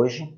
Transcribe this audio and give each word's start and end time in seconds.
Hoje, 0.00 0.32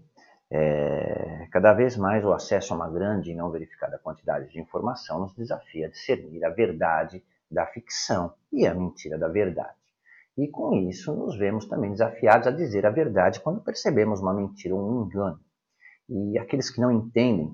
é, 0.50 1.46
cada 1.52 1.74
vez 1.74 1.94
mais 1.94 2.24
o 2.24 2.32
acesso 2.32 2.72
a 2.72 2.76
uma 2.76 2.88
grande 2.88 3.30
e 3.30 3.34
não 3.34 3.50
verificada 3.50 3.98
quantidade 3.98 4.50
de 4.50 4.58
informação 4.58 5.20
nos 5.20 5.34
desafia 5.34 5.86
a 5.86 5.90
discernir 5.90 6.42
a 6.46 6.48
verdade 6.48 7.22
da 7.50 7.66
ficção 7.66 8.32
e 8.50 8.66
a 8.66 8.74
mentira 8.74 9.18
da 9.18 9.28
verdade. 9.28 9.76
E 10.38 10.48
com 10.48 10.72
isso, 10.88 11.14
nos 11.14 11.36
vemos 11.36 11.66
também 11.66 11.90
desafiados 11.90 12.46
a 12.46 12.50
dizer 12.50 12.86
a 12.86 12.90
verdade 12.90 13.38
quando 13.40 13.60
percebemos 13.60 14.20
uma 14.20 14.32
mentira 14.32 14.74
ou 14.74 14.80
um 14.80 15.04
engano. 15.04 15.38
E 16.08 16.38
aqueles 16.38 16.70
que 16.70 16.80
não 16.80 16.90
entendem 16.90 17.52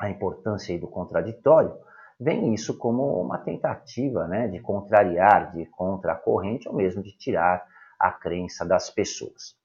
a 0.00 0.10
importância 0.10 0.76
do 0.76 0.88
contraditório 0.88 1.72
veem 2.18 2.52
isso 2.52 2.76
como 2.76 3.22
uma 3.22 3.38
tentativa 3.38 4.26
né, 4.26 4.48
de 4.48 4.58
contrariar, 4.58 5.52
de 5.52 5.66
contra 5.66 6.14
a 6.14 6.16
corrente 6.16 6.68
ou 6.68 6.74
mesmo 6.74 7.00
de 7.00 7.16
tirar 7.16 7.64
a 7.96 8.10
crença 8.10 8.64
das 8.64 8.90
pessoas. 8.90 9.61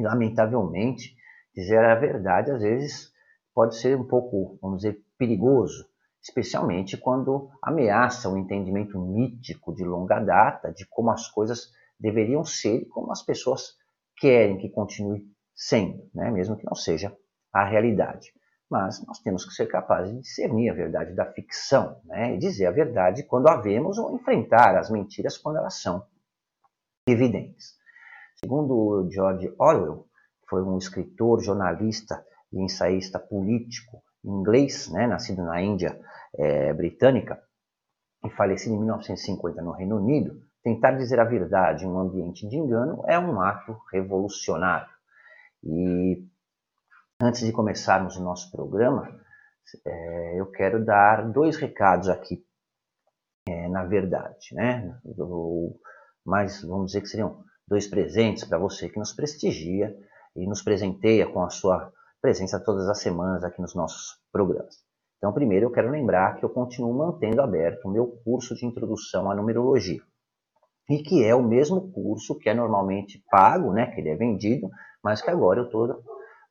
Lamentavelmente, 0.00 1.16
dizer 1.54 1.78
a 1.78 1.94
verdade 1.94 2.50
às 2.50 2.62
vezes 2.62 3.12
pode 3.54 3.76
ser 3.76 3.96
um 3.96 4.04
pouco, 4.04 4.58
vamos 4.62 4.82
dizer, 4.82 5.02
perigoso, 5.18 5.88
especialmente 6.22 6.96
quando 6.96 7.50
ameaça 7.62 8.28
o 8.28 8.36
entendimento 8.36 9.00
mítico 9.00 9.74
de 9.74 9.84
longa 9.84 10.20
data 10.20 10.72
de 10.72 10.86
como 10.86 11.10
as 11.10 11.28
coisas 11.28 11.72
deveriam 11.98 12.44
ser 12.44 12.82
e 12.82 12.86
como 12.86 13.10
as 13.10 13.22
pessoas 13.22 13.76
querem 14.16 14.58
que 14.58 14.68
continue 14.68 15.26
sendo, 15.54 16.08
né? 16.14 16.30
mesmo 16.30 16.56
que 16.56 16.64
não 16.64 16.74
seja 16.74 17.16
a 17.52 17.64
realidade. 17.64 18.32
Mas 18.70 19.04
nós 19.06 19.18
temos 19.20 19.44
que 19.44 19.52
ser 19.52 19.66
capazes 19.66 20.12
de 20.14 20.20
discernir 20.20 20.70
a 20.70 20.74
verdade 20.74 21.14
da 21.14 21.24
ficção 21.32 22.00
né? 22.04 22.34
e 22.34 22.38
dizer 22.38 22.66
a 22.66 22.70
verdade 22.70 23.22
quando 23.22 23.48
a 23.48 23.56
vemos 23.56 23.98
ou 23.98 24.14
enfrentar 24.14 24.76
as 24.76 24.90
mentiras 24.90 25.38
quando 25.38 25.56
elas 25.56 25.80
são 25.80 26.04
evidentes. 27.06 27.77
Segundo 28.40 29.08
George 29.10 29.52
Orwell, 29.58 30.06
foi 30.48 30.62
um 30.62 30.78
escritor, 30.78 31.42
jornalista 31.42 32.24
e 32.52 32.62
ensaísta 32.62 33.18
político 33.18 34.02
inglês, 34.24 34.88
né, 34.88 35.06
nascido 35.06 35.42
na 35.42 35.60
Índia 35.60 36.00
é, 36.36 36.72
britânica 36.72 37.42
e 38.24 38.30
falecido 38.30 38.74
em 38.74 38.78
1950 38.78 39.62
no 39.62 39.72
Reino 39.72 39.96
Unido, 39.96 40.40
tentar 40.62 40.92
dizer 40.92 41.18
a 41.18 41.24
verdade 41.24 41.84
em 41.84 41.88
um 41.88 41.98
ambiente 41.98 42.48
de 42.48 42.56
engano 42.56 43.02
é 43.06 43.18
um 43.18 43.40
ato 43.40 43.76
revolucionário. 43.92 44.88
E 45.64 46.24
antes 47.20 47.44
de 47.44 47.52
começarmos 47.52 48.16
o 48.16 48.22
nosso 48.22 48.50
programa, 48.50 49.08
é, 49.84 50.40
eu 50.40 50.46
quero 50.50 50.84
dar 50.84 51.28
dois 51.30 51.56
recados 51.56 52.08
aqui, 52.08 52.44
é, 53.48 53.68
na 53.68 53.84
verdade, 53.84 54.54
né? 54.54 54.96
mais, 56.24 56.62
vamos 56.62 56.86
dizer 56.86 57.00
que 57.00 57.08
seriam 57.08 57.44
dois 57.68 57.86
presentes 57.86 58.44
para 58.44 58.58
você 58.58 58.88
que 58.88 58.98
nos 58.98 59.12
prestigia 59.12 59.94
e 60.34 60.46
nos 60.46 60.62
presenteia 60.62 61.26
com 61.26 61.42
a 61.42 61.50
sua 61.50 61.92
presença 62.20 62.58
todas 62.58 62.88
as 62.88 63.00
semanas 63.00 63.44
aqui 63.44 63.60
nos 63.60 63.74
nossos 63.74 64.18
programas. 64.32 64.76
Então, 65.18 65.32
primeiro 65.32 65.66
eu 65.66 65.70
quero 65.70 65.90
lembrar 65.90 66.36
que 66.36 66.44
eu 66.44 66.48
continuo 66.48 66.92
mantendo 66.94 67.42
aberto 67.42 67.86
o 67.86 67.90
meu 67.90 68.06
curso 68.24 68.54
de 68.54 68.64
introdução 68.64 69.30
à 69.30 69.34
numerologia. 69.34 70.00
E 70.88 71.02
que 71.02 71.22
é 71.22 71.34
o 71.34 71.42
mesmo 71.42 71.92
curso 71.92 72.38
que 72.38 72.48
é 72.48 72.54
normalmente 72.54 73.22
pago, 73.30 73.72
né, 73.72 73.86
que 73.86 74.00
ele 74.00 74.08
é 74.08 74.16
vendido, 74.16 74.70
mas 75.02 75.20
que 75.20 75.30
agora 75.30 75.60
eu 75.60 75.66
estou 75.66 76.02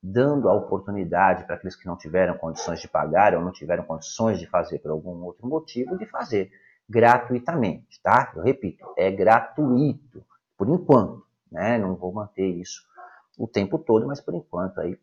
dando 0.03 0.47
a 0.47 0.53
oportunidade 0.53 1.45
para 1.45 1.55
aqueles 1.55 1.75
que 1.75 1.87
não 1.87 1.97
tiveram 1.97 2.37
condições 2.37 2.79
de 2.79 2.87
pagar 2.87 3.33
ou 3.33 3.41
não 3.41 3.51
tiveram 3.51 3.83
condições 3.83 4.37
de 4.37 4.45
fazer 4.45 4.79
por 4.79 4.91
algum 4.91 5.23
outro 5.23 5.47
motivo, 5.47 5.97
de 5.97 6.05
fazer 6.05 6.51
gratuitamente, 6.87 7.99
tá? 8.01 8.31
Eu 8.35 8.43
repito, 8.43 8.85
é 8.95 9.09
gratuito, 9.11 10.23
por 10.57 10.67
enquanto, 10.69 11.23
né? 11.51 11.77
Não 11.77 11.95
vou 11.95 12.11
manter 12.11 12.47
isso 12.47 12.81
o 13.37 13.47
tempo 13.47 13.77
todo, 13.77 14.07
mas 14.07 14.19
por 14.19 14.33
enquanto 14.33 14.79
aí 14.79 14.97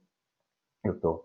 eu 0.85 0.95
estou 0.95 1.25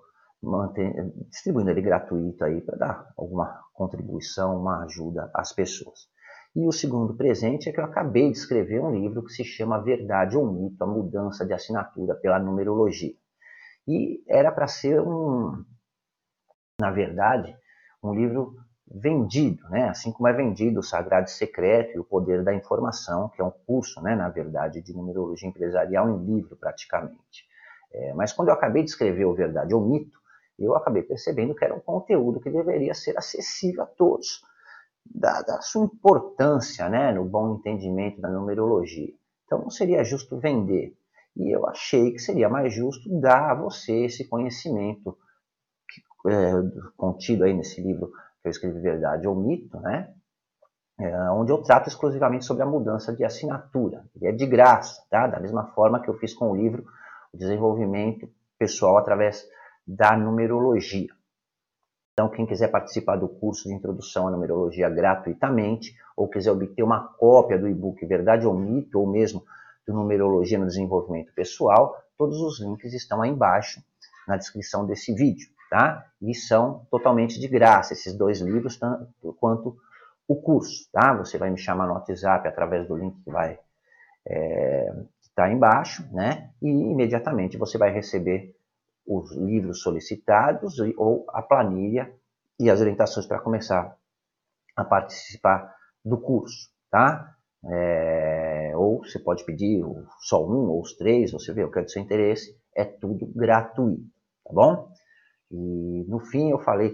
distribuindo 1.30 1.70
ele 1.70 1.82
gratuito 1.82 2.46
aí 2.46 2.62
para 2.62 2.78
dar 2.78 3.14
alguma 3.18 3.62
contribuição, 3.74 4.58
uma 4.62 4.84
ajuda 4.86 5.30
às 5.34 5.52
pessoas. 5.52 6.08
E 6.56 6.66
o 6.66 6.72
segundo 6.72 7.16
presente 7.16 7.70
é 7.70 7.72
que 7.72 7.80
eu 7.80 7.84
acabei 7.84 8.32
de 8.32 8.38
escrever 8.38 8.82
um 8.82 8.92
livro 8.92 9.24
que 9.24 9.34
se 9.34 9.44
chama 9.44 9.84
Verdade 9.84 10.38
ou 10.38 10.52
Mito, 10.52 10.84
a 10.84 10.88
mudança 10.88 11.46
de 11.46 11.54
assinatura 11.54 12.16
pela 12.16 12.40
numerologia. 12.40 13.14
E 13.88 14.24
era 14.28 14.52
para 14.52 14.68
ser 14.68 15.02
um, 15.02 15.64
na 16.80 16.90
verdade, 16.92 17.56
um 18.02 18.14
livro 18.14 18.56
vendido, 18.92 19.68
né? 19.70 19.90
assim 19.90 20.12
como 20.12 20.28
é 20.28 20.34
vendido 20.34 20.80
o 20.80 20.84
Sagrado 20.84 21.30
Secreto 21.30 21.96
e 21.96 22.00
o 22.00 22.04
Poder 22.04 22.44
da 22.44 22.54
Informação, 22.54 23.30
que 23.30 23.42
é 23.42 23.46
um 23.46 23.52
curso, 23.52 24.02
né, 24.02 24.16
na 24.16 24.30
verdade, 24.30 24.82
de 24.82 24.94
numerologia 24.94 25.48
empresarial 25.48 26.10
em 26.10 26.26
livro 26.26 26.56
praticamente. 26.56 27.48
É, 27.92 28.14
mas 28.14 28.34
quando 28.34 28.50
eu 28.50 28.54
acabei 28.54 28.84
de 28.84 28.90
escrever 28.90 29.26
o 29.26 29.34
Verdade 29.34 29.74
ou 29.74 29.82
Mito, 29.82 30.18
eu 30.58 30.76
acabei 30.76 31.04
percebendo 31.04 31.56
que 31.56 31.64
era 31.64 31.74
um 31.74 31.80
conteúdo 31.80 32.40
que 32.40 32.50
deveria 32.50 32.94
ser 32.94 33.18
acessível 33.18 33.84
a 33.84 33.86
todos, 33.86 34.42
da, 35.06 35.42
da 35.42 35.62
sua 35.62 35.86
importância 35.86 36.90
né, 36.90 37.12
no 37.12 37.26
bom 37.26 37.56
entendimento 37.56 38.20
da 38.20 38.30
numerologia. 38.30 39.14
Então 39.46 39.60
não 39.60 39.70
seria 39.70 40.04
justo 40.04 40.40
vender. 40.40 40.96
E 41.36 41.56
eu 41.56 41.68
achei 41.68 42.12
que 42.12 42.20
seria 42.20 42.50
mais 42.50 42.74
justo 42.74 43.10
dar 43.20 43.52
a 43.52 43.56
você 43.56 44.06
esse 44.06 44.28
conhecimento 44.28 45.18
que, 45.90 46.30
é, 46.30 46.54
contido 46.98 47.44
aí 47.44 47.54
nesse 47.54 47.82
livro 47.82 48.12
que 48.42 48.48
eu 48.48 48.52
escrevi 48.52 48.80
Verdade 48.80 49.28
ou 49.28 49.36
Mito, 49.36 49.80
né? 49.80 50.14
É, 51.00 51.32
onde 51.32 51.52
eu 51.52 51.62
trato 51.64 51.88
exclusivamente 51.88 52.46
sobre 52.46 52.64
a 52.64 52.66
mudança 52.66 53.16
de 53.16 53.24
assinatura. 53.24 54.06
É 54.22 54.32
de 54.32 54.46
graça, 54.46 55.02
tá? 55.10 55.28
Da 55.28 55.40
mesma 55.40 55.68
forma 55.68 56.02
que 56.02 56.10
eu 56.10 56.14
fiz 56.16 56.34
com 56.34 56.52
o 56.52 56.56
livro 56.56 56.84
O 57.34 57.38
Desenvolvimento 57.38 58.30
Pessoal 58.58 58.98
através 58.98 59.48
da 59.88 60.18
Numerologia. 60.18 61.08
Então, 62.12 62.30
quem 62.30 62.46
quiser 62.46 62.68
participar 62.68 63.16
do 63.16 63.30
curso 63.30 63.70
de 63.70 63.74
Introdução 63.74 64.28
à 64.28 64.32
Numerologia 64.32 64.90
gratuitamente, 64.90 65.96
ou 66.18 66.28
quiser 66.28 66.52
obter 66.52 66.84
uma 66.84 67.14
cópia 67.14 67.58
do 67.58 67.70
e-book 67.70 68.06
Verdade 68.06 68.46
ou 68.46 68.54
Mito, 68.54 69.00
ou 69.00 69.08
mesmo 69.08 69.42
do 69.88 69.94
Numerologia 69.94 70.60
no 70.60 70.66
Desenvolvimento 70.66 71.34
Pessoal, 71.34 71.96
todos 72.18 72.42
os 72.42 72.60
links 72.60 72.94
estão 72.94 73.22
aí 73.22 73.30
embaixo 73.30 73.82
na 74.28 74.36
descrição 74.36 74.86
desse 74.86 75.14
vídeo 75.14 75.50
tá? 75.70 76.06
E 76.22 76.34
são 76.34 76.86
totalmente 76.92 77.40
de 77.40 77.48
graça 77.48 77.94
esses 77.94 78.14
dois 78.14 78.42
livros, 78.42 78.78
tanto 78.78 79.34
quanto 79.40 79.78
o 80.28 80.36
curso, 80.36 80.90
tá? 80.92 81.14
Você 81.18 81.38
vai 81.38 81.50
me 81.50 81.58
chamar 81.58 81.88
no 81.88 81.94
WhatsApp 81.94 82.48
através 82.48 82.88
do 82.88 82.96
link 82.96 83.22
que 83.24 83.32
vai 83.32 83.60
é, 84.28 84.94
está 85.22 85.52
embaixo, 85.52 86.08
né? 86.12 86.52
E 86.62 86.68
imediatamente 86.68 87.58
você 87.58 87.78
vai 87.78 87.92
receber 87.92 88.54
os 89.08 89.32
livros 89.36 89.82
solicitados 89.82 90.78
ou 90.98 91.26
a 91.30 91.42
planilha 91.42 92.14
e 92.60 92.70
as 92.70 92.82
orientações 92.82 93.26
para 93.26 93.40
começar 93.40 93.96
a 94.76 94.84
participar 94.84 95.74
do 96.04 96.18
curso, 96.20 96.70
tá? 96.92 97.36
É, 97.66 98.72
ou 98.76 99.00
você 99.00 99.20
pode 99.20 99.44
pedir 99.46 99.84
só 100.22 100.46
um 100.46 100.70
ou 100.70 100.82
os 100.82 100.94
três, 100.94 101.32
você 101.32 101.52
vê 101.54 101.64
o 101.64 101.72
que 101.72 101.80
é 101.80 101.82
do 101.82 101.90
seu 101.90 102.02
interesse, 102.02 102.58
é 102.76 102.86
tudo 102.86 103.26
gratuito, 103.36 104.04
tá 104.46 104.54
bom? 104.54 104.92
E 105.52 106.06
no 106.08 106.20
fim 106.20 106.52
eu 106.52 106.60
falei 106.60 106.94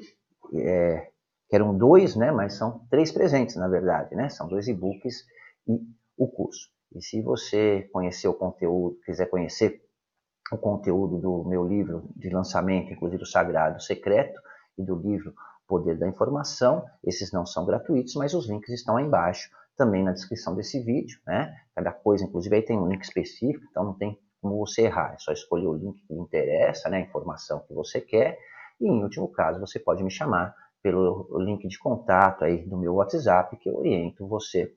é, 0.55 1.09
que 1.49 1.55
eram 1.55 1.77
dois, 1.77 2.16
né, 2.16 2.31
mas 2.31 2.55
são 2.55 2.85
três 2.89 3.11
presentes 3.11 3.55
na 3.55 3.67
verdade, 3.67 4.16
né? 4.16 4.29
São 4.29 4.47
dois 4.47 4.67
e-books 4.67 5.25
e 5.67 5.79
o 6.17 6.27
curso. 6.27 6.69
E 6.95 7.01
se 7.01 7.21
você 7.21 7.89
conhecer 7.91 8.27
o 8.27 8.33
conteúdo, 8.33 8.97
quiser 9.05 9.29
conhecer 9.29 9.81
o 10.51 10.57
conteúdo 10.57 11.19
do 11.19 11.44
meu 11.45 11.67
livro 11.67 12.07
de 12.15 12.29
lançamento, 12.29 12.94
inclusive 12.94 13.23
o 13.23 13.25
Sagrado 13.25 13.81
Secreto, 13.81 14.39
e 14.77 14.83
do 14.83 14.95
livro 14.95 15.33
Poder 15.67 15.97
da 15.97 16.07
Informação, 16.07 16.85
esses 17.03 17.31
não 17.31 17.45
são 17.45 17.65
gratuitos, 17.65 18.13
mas 18.15 18.33
os 18.33 18.47
links 18.47 18.69
estão 18.69 18.97
aí 18.97 19.05
embaixo, 19.05 19.49
também 19.75 20.03
na 20.03 20.11
descrição 20.11 20.55
desse 20.55 20.79
vídeo, 20.79 21.19
né? 21.25 21.53
Cada 21.73 21.91
coisa, 21.91 22.23
inclusive, 22.23 22.55
aí 22.55 22.61
tem 22.61 22.77
um 22.77 22.88
link 22.88 23.01
específico, 23.01 23.65
então 23.69 23.83
não 23.83 23.94
tem 23.94 24.17
como 24.45 24.59
você 24.59 24.83
errar. 24.83 25.16
É 25.16 25.17
só 25.17 25.31
escolher 25.31 25.65
o 25.65 25.74
link 25.74 26.00
que 26.06 26.13
interessa, 26.13 26.88
né, 26.88 26.97
a 26.97 27.01
informação 27.01 27.62
que 27.62 27.74
você 27.74 28.00
quer. 28.00 28.38
E, 28.80 28.88
em 28.88 29.03
último 29.03 29.27
caso, 29.31 29.59
você 29.59 29.80
pode 29.80 30.03
me 30.03 30.12
chamar 30.12 30.56
pelo 30.83 31.27
link 31.39 31.68
de 31.68 31.80
contato 31.80 32.45
aí 32.45 32.63
do 32.63 32.77
meu 32.77 32.94
WhatsApp, 32.94 33.57
que 33.57 33.68
eu 33.68 33.75
oriento 33.75 34.27
você 34.27 34.71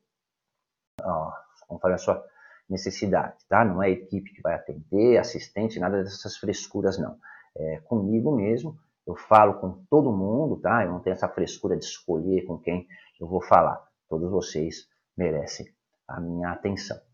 ó, 1.03 1.31
conforme 1.67 1.97
a 1.97 1.99
sua 1.99 2.25
necessidade, 2.69 3.37
tá? 3.47 3.63
Não 3.63 3.83
é 3.83 3.91
equipe 3.91 4.33
que 4.33 4.41
vai 4.41 4.55
atender, 4.55 5.19
assistente, 5.19 5.79
nada 5.79 6.03
dessas 6.03 6.39
frescuras, 6.39 6.99
não. 6.99 7.19
É 7.55 7.81
comigo 7.81 8.35
mesmo, 8.35 8.79
eu 9.07 9.17
falo 9.17 9.55
com 9.61 9.85
todo 9.91 10.11
mundo, 10.11 10.57
tá? 10.61 10.83
Eu 10.85 10.93
não 10.93 11.01
tenho 11.01 11.13
essa 11.13 11.29
frescura 11.29 11.77
de 11.77 11.85
escolher 11.85 12.47
com 12.47 12.59
quem 12.59 12.87
eu 13.21 13.27
vou 13.27 13.43
falar. 13.43 13.87
Todos 14.09 14.31
vocês 14.31 14.89
merecem 15.15 15.67
a 16.07 16.19
minha 16.21 16.53
atenção. 16.53 17.08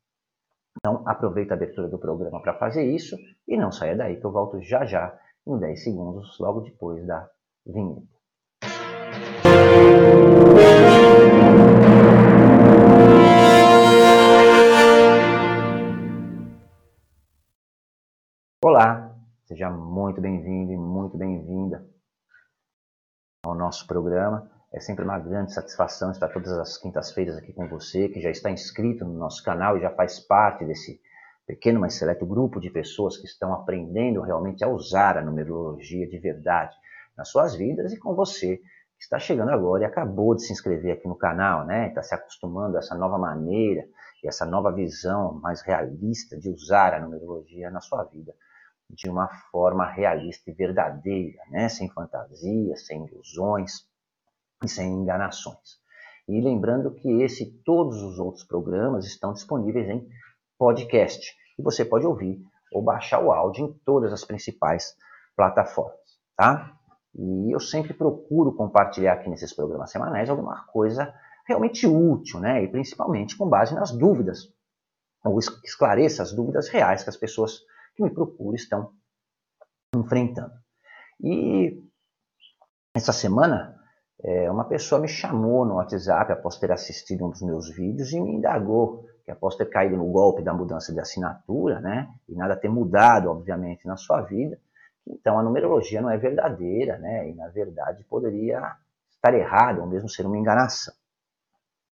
Então, 0.78 1.02
aproveita 1.06 1.54
a 1.54 1.56
abertura 1.56 1.88
do 1.88 1.98
programa 1.98 2.42
para 2.42 2.58
fazer 2.58 2.84
isso 2.84 3.16
e 3.46 3.56
não 3.56 3.70
saia 3.70 3.96
daí 3.96 4.18
que 4.18 4.24
eu 4.24 4.32
volto 4.32 4.60
já 4.60 4.84
já, 4.84 5.16
em 5.46 5.58
10 5.58 5.84
segundos, 5.84 6.38
logo 6.40 6.60
depois 6.62 7.06
da 7.06 7.28
vinheta. 7.64 8.02
Olá, 18.64 19.14
seja 19.44 19.70
muito 19.70 20.20
bem-vindo 20.20 20.72
e 20.72 20.76
muito 20.76 21.16
bem-vinda 21.16 21.86
ao 23.44 23.54
nosso 23.54 23.86
programa. 23.86 24.50
É 24.74 24.80
sempre 24.80 25.04
uma 25.04 25.20
grande 25.20 25.54
satisfação 25.54 26.10
estar 26.10 26.28
todas 26.30 26.50
as 26.50 26.76
quintas-feiras 26.76 27.36
aqui 27.36 27.52
com 27.52 27.68
você, 27.68 28.08
que 28.08 28.20
já 28.20 28.28
está 28.28 28.50
inscrito 28.50 29.04
no 29.04 29.14
nosso 29.14 29.40
canal 29.44 29.76
e 29.76 29.80
já 29.80 29.88
faz 29.88 30.18
parte 30.18 30.64
desse 30.64 31.00
pequeno, 31.46 31.78
mas 31.78 31.94
seleto 31.94 32.26
grupo 32.26 32.58
de 32.58 32.70
pessoas 32.70 33.16
que 33.16 33.24
estão 33.24 33.54
aprendendo 33.54 34.20
realmente 34.20 34.64
a 34.64 34.68
usar 34.68 35.16
a 35.16 35.22
numerologia 35.22 36.08
de 36.08 36.18
verdade 36.18 36.74
nas 37.16 37.28
suas 37.28 37.54
vidas 37.54 37.92
e 37.92 38.00
com 38.00 38.16
você 38.16 38.56
que 38.56 39.04
está 39.04 39.16
chegando 39.16 39.50
agora 39.50 39.84
e 39.84 39.86
acabou 39.86 40.34
de 40.34 40.44
se 40.44 40.52
inscrever 40.52 40.94
aqui 40.94 41.06
no 41.06 41.14
canal, 41.14 41.64
né? 41.64 41.86
Está 41.86 42.02
se 42.02 42.12
acostumando 42.12 42.76
a 42.76 42.80
essa 42.80 42.96
nova 42.96 43.16
maneira 43.16 43.86
e 44.24 44.26
essa 44.26 44.44
nova 44.44 44.72
visão 44.72 45.34
mais 45.34 45.62
realista 45.62 46.36
de 46.36 46.50
usar 46.50 46.94
a 46.94 47.00
numerologia 47.00 47.70
na 47.70 47.80
sua 47.80 48.02
vida 48.02 48.34
de 48.90 49.08
uma 49.08 49.28
forma 49.52 49.88
realista 49.88 50.50
e 50.50 50.52
verdadeira, 50.52 51.38
né? 51.48 51.68
Sem 51.68 51.88
fantasias, 51.88 52.84
sem 52.86 53.06
ilusões 53.06 53.93
e 54.64 54.68
sem 54.68 54.90
enganações. 54.90 55.78
E 56.28 56.40
lembrando 56.40 56.90
que 56.94 57.22
esse 57.22 57.44
e 57.44 57.52
todos 57.64 58.02
os 58.02 58.18
outros 58.18 58.44
programas 58.44 59.04
estão 59.06 59.32
disponíveis 59.32 59.88
em 59.88 60.08
podcast 60.58 61.34
e 61.58 61.62
você 61.62 61.84
pode 61.84 62.06
ouvir 62.06 62.40
ou 62.72 62.82
baixar 62.82 63.22
o 63.22 63.30
áudio 63.30 63.66
em 63.66 63.72
todas 63.84 64.12
as 64.12 64.24
principais 64.24 64.96
plataformas, 65.36 65.98
tá? 66.36 66.76
E 67.14 67.54
eu 67.54 67.60
sempre 67.60 67.94
procuro 67.94 68.52
compartilhar 68.52 69.12
aqui 69.12 69.28
nesses 69.28 69.52
programas 69.52 69.90
semanais 69.90 70.28
alguma 70.28 70.64
coisa 70.66 71.14
realmente 71.46 71.86
útil, 71.86 72.40
né? 72.40 72.64
E 72.64 72.68
principalmente 72.68 73.36
com 73.36 73.48
base 73.48 73.74
nas 73.74 73.92
dúvidas, 73.92 74.52
ou 75.24 75.38
esclareça 75.38 76.22
as 76.22 76.32
dúvidas 76.32 76.68
reais 76.68 77.02
que 77.02 77.10
as 77.10 77.16
pessoas 77.16 77.60
que 77.94 78.02
me 78.02 78.10
procuram 78.10 78.54
estão 78.54 78.92
enfrentando. 79.94 80.52
E 81.22 81.82
essa 82.94 83.12
semana, 83.12 83.73
é, 84.24 84.50
uma 84.50 84.64
pessoa 84.64 85.00
me 85.00 85.06
chamou 85.06 85.64
no 85.64 85.74
WhatsApp 85.74 86.32
após 86.32 86.58
ter 86.58 86.72
assistido 86.72 87.26
um 87.26 87.30
dos 87.30 87.42
meus 87.42 87.70
vídeos 87.70 88.12
e 88.12 88.20
me 88.20 88.32
indagou 88.32 89.06
que 89.24 89.30
após 89.30 89.54
ter 89.54 89.66
caído 89.66 89.96
no 89.96 90.06
golpe 90.06 90.42
da 90.42 90.52
mudança 90.52 90.92
de 90.92 91.00
assinatura, 91.00 91.80
né, 91.80 92.08
e 92.28 92.34
nada 92.34 92.56
ter 92.56 92.68
mudado, 92.68 93.30
obviamente, 93.30 93.86
na 93.86 93.96
sua 93.96 94.20
vida, 94.22 94.58
então 95.06 95.38
a 95.38 95.42
numerologia 95.42 96.00
não 96.00 96.10
é 96.10 96.16
verdadeira, 96.16 96.98
né? 96.98 97.28
E 97.28 97.34
na 97.34 97.48
verdade 97.48 98.04
poderia 98.04 98.74
estar 99.10 99.34
errada 99.34 99.80
ou 99.80 99.86
mesmo 99.86 100.08
ser 100.08 100.26
uma 100.26 100.38
enganação. 100.38 100.94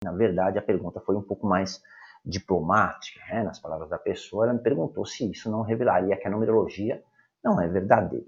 Na 0.04 0.12
verdade, 0.12 0.60
a 0.60 0.62
pergunta 0.62 1.00
foi 1.00 1.16
um 1.16 1.22
pouco 1.22 1.48
mais 1.48 1.82
diplomática, 2.24 3.20
né? 3.30 3.44
nas 3.44 3.60
palavras 3.60 3.90
da 3.90 3.98
pessoa, 3.98 4.46
ela 4.46 4.54
me 4.54 4.60
perguntou 4.60 5.06
se 5.06 5.30
isso 5.32 5.50
não 5.50 5.62
revelaria 5.62 6.18
que 6.18 6.28
a 6.28 6.32
numerologia 6.32 7.02
não 7.44 7.62
é 7.62 7.68
verdadeira. 7.68 8.26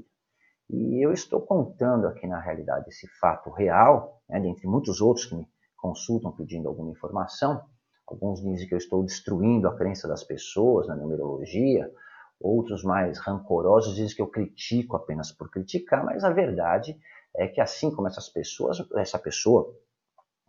E 0.69 1.04
eu 1.04 1.12
estou 1.12 1.42
contando 1.42 2.07
aqui 2.07 2.27
na 2.27 2.39
realidade 2.39 2.89
esse 2.89 3.07
fato 3.19 3.50
real, 3.50 4.21
né, 4.30 4.39
dentre 4.39 4.68
muitos 4.68 5.01
outros 5.01 5.25
que 5.25 5.36
me 5.36 5.48
consultam 5.75 6.31
pedindo 6.31 6.68
alguma 6.68 6.92
informação. 6.92 7.63
Alguns 8.07 8.42
dizem 8.42 8.68
que 8.68 8.74
eu 8.74 8.77
estou 8.77 9.04
destruindo 9.04 9.68
a 9.68 9.75
crença 9.75 10.07
das 10.07 10.24
pessoas 10.24 10.88
na 10.88 10.95
numerologia, 10.95 11.92
Outros 12.39 12.83
mais 12.86 13.19
rancorosos 13.19 13.95
dizem 13.95 14.16
que 14.16 14.21
eu 14.21 14.27
critico 14.27 14.95
apenas 14.95 15.30
por 15.30 15.51
criticar, 15.51 16.06
mas 16.06 16.24
a 16.24 16.30
verdade 16.30 16.98
é 17.36 17.48
que 17.48 17.60
assim 17.60 17.94
como 17.94 18.07
essas 18.07 18.30
pessoas, 18.30 18.77
essa 18.95 19.19
pessoa 19.19 19.75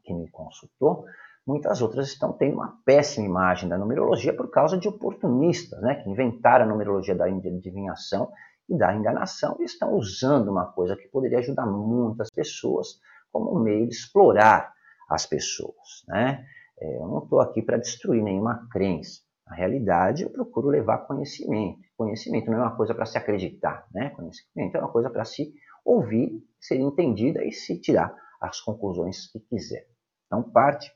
que 0.04 0.14
me 0.14 0.30
consultou, 0.30 1.04
muitas 1.44 1.82
outras 1.82 2.06
estão 2.06 2.32
tendo 2.32 2.54
uma 2.54 2.78
péssima 2.84 3.26
imagem 3.26 3.68
da 3.68 3.76
numerologia 3.76 4.32
por 4.32 4.48
causa 4.50 4.78
de 4.78 4.86
oportunistas, 4.86 5.80
né, 5.82 5.96
que 5.96 6.08
inventaram 6.08 6.64
a 6.64 6.68
numerologia 6.68 7.14
da 7.14 7.24
adivinhação 7.24 8.30
e 8.70 8.78
da 8.78 8.94
enganação 8.94 9.56
e 9.60 9.64
estão 9.64 9.94
usando 9.94 10.48
uma 10.48 10.66
coisa 10.66 10.96
que 10.96 11.08
poderia 11.08 11.38
ajudar 11.38 11.66
muitas 11.66 12.30
pessoas 12.30 13.00
como 13.32 13.56
um 13.56 13.62
meio 13.62 13.86
de 13.88 13.94
explorar 13.94 14.72
as 15.08 15.26
pessoas. 15.26 16.04
Né? 16.06 16.46
É, 16.80 16.96
eu 16.96 17.08
não 17.08 17.18
estou 17.18 17.40
aqui 17.40 17.60
para 17.60 17.76
destruir 17.76 18.22
nenhuma 18.22 18.68
crença. 18.70 19.20
Na 19.46 19.56
realidade, 19.56 20.22
eu 20.22 20.30
procuro 20.30 20.68
levar 20.68 20.98
conhecimento. 20.98 21.80
Conhecimento 21.96 22.48
não 22.48 22.58
é 22.58 22.62
uma 22.62 22.76
coisa 22.76 22.94
para 22.94 23.04
se 23.04 23.18
acreditar, 23.18 23.84
né? 23.92 24.10
Conhecimento 24.10 24.76
é 24.76 24.78
uma 24.78 24.92
coisa 24.92 25.10
para 25.10 25.24
se 25.24 25.52
ouvir, 25.84 26.40
ser 26.60 26.76
entendida 26.76 27.44
e 27.44 27.50
se 27.50 27.80
tirar 27.80 28.14
as 28.40 28.60
conclusões 28.60 29.26
que 29.32 29.40
quiser. 29.40 29.88
Então, 30.26 30.44
parte 30.44 30.92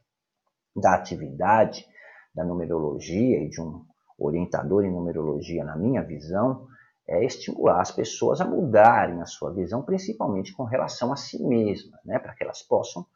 da 0.76 0.94
atividade 0.94 1.84
da 2.32 2.44
numerologia 2.44 3.42
e 3.42 3.48
de 3.48 3.60
um 3.60 3.84
orientador 4.16 4.84
em 4.84 4.92
numerologia, 4.92 5.64
na 5.64 5.76
minha 5.76 6.02
visão, 6.02 6.68
é 7.06 7.24
estimular 7.24 7.80
as 7.80 7.90
pessoas 7.90 8.40
a 8.40 8.44
mudarem 8.44 9.20
a 9.20 9.26
sua 9.26 9.52
visão, 9.52 9.82
principalmente 9.82 10.52
com 10.52 10.64
relação 10.64 11.12
a 11.12 11.16
si 11.16 11.42
mesmas, 11.42 12.00
né? 12.04 12.18
para 12.18 12.34
que 12.34 12.42
elas 12.42 12.62
possam 12.62 13.06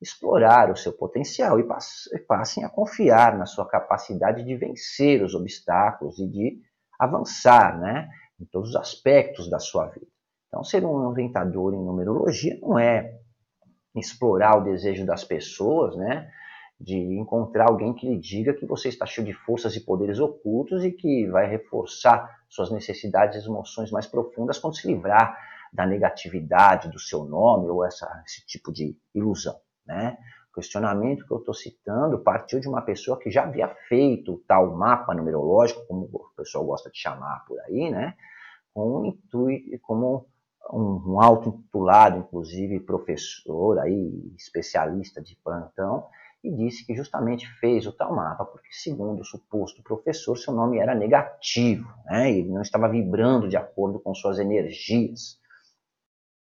explorar 0.00 0.70
o 0.70 0.76
seu 0.76 0.92
potencial 0.92 1.58
e 1.58 1.66
passem 2.26 2.64
a 2.64 2.68
confiar 2.68 3.36
na 3.36 3.46
sua 3.46 3.66
capacidade 3.68 4.44
de 4.44 4.56
vencer 4.56 5.22
os 5.22 5.34
obstáculos 5.34 6.18
e 6.18 6.28
de 6.28 6.62
avançar 6.98 7.78
né, 7.78 8.08
em 8.40 8.44
todos 8.44 8.70
os 8.70 8.76
aspectos 8.76 9.50
da 9.50 9.58
sua 9.58 9.86
vida. 9.86 10.06
Então, 10.48 10.62
ser 10.64 10.84
um 10.84 11.08
orientador 11.08 11.74
em 11.74 11.84
numerologia 11.84 12.58
não 12.60 12.78
é 12.78 13.18
explorar 13.94 14.58
o 14.58 14.64
desejo 14.64 15.04
das 15.04 15.24
pessoas, 15.24 15.96
né, 15.96 16.30
de 16.80 16.96
encontrar 16.96 17.68
alguém 17.68 17.92
que 17.92 18.08
lhe 18.08 18.18
diga 18.18 18.54
que 18.54 18.64
você 18.64 18.88
está 18.88 19.04
cheio 19.04 19.26
de 19.26 19.32
forças 19.32 19.74
e 19.74 19.84
poderes 19.84 20.20
ocultos 20.20 20.84
e 20.84 20.92
que 20.92 21.26
vai 21.26 21.48
reforçar 21.48 22.38
suas 22.48 22.70
necessidades 22.70 23.44
e 23.44 23.48
emoções 23.48 23.90
mais 23.90 24.06
profundas 24.06 24.58
quando 24.58 24.76
se 24.76 24.86
livrar 24.86 25.36
da 25.72 25.84
negatividade 25.84 26.88
do 26.88 26.98
seu 26.98 27.24
nome 27.24 27.68
ou 27.68 27.84
essa, 27.84 28.06
esse 28.24 28.46
tipo 28.46 28.72
de 28.72 28.96
ilusão. 29.14 29.56
Né? 29.84 30.16
O 30.50 30.54
questionamento 30.54 31.26
que 31.26 31.32
eu 31.32 31.38
estou 31.38 31.54
citando 31.54 32.20
partiu 32.20 32.60
de 32.60 32.68
uma 32.68 32.82
pessoa 32.82 33.18
que 33.18 33.30
já 33.30 33.42
havia 33.42 33.68
feito 33.88 34.42
tal 34.46 34.74
mapa 34.76 35.14
numerológico, 35.14 35.84
como 35.86 36.08
o 36.12 36.30
pessoal 36.36 36.64
gosta 36.64 36.90
de 36.90 36.98
chamar 36.98 37.44
por 37.46 37.58
aí, 37.60 37.90
né? 37.90 38.14
com 38.72 39.04
intuito, 39.04 39.78
como 39.82 40.26
um, 40.72 41.14
um 41.14 41.20
auto-intitulado, 41.20 42.18
inclusive 42.18 42.80
professor, 42.80 43.78
aí, 43.80 44.32
especialista 44.36 45.20
de 45.20 45.36
plantão, 45.42 46.06
e 46.42 46.54
disse 46.54 46.86
que 46.86 46.94
justamente 46.94 47.48
fez 47.58 47.86
o 47.86 47.92
tal 47.92 48.14
mapa 48.14 48.44
porque, 48.44 48.68
segundo 48.70 49.20
o 49.20 49.24
suposto 49.24 49.82
professor, 49.82 50.36
seu 50.36 50.52
nome 50.52 50.78
era 50.78 50.94
negativo, 50.94 51.88
né? 52.06 52.30
ele 52.30 52.50
não 52.50 52.62
estava 52.62 52.88
vibrando 52.88 53.48
de 53.48 53.56
acordo 53.56 53.98
com 53.98 54.14
suas 54.14 54.38
energias, 54.38 55.38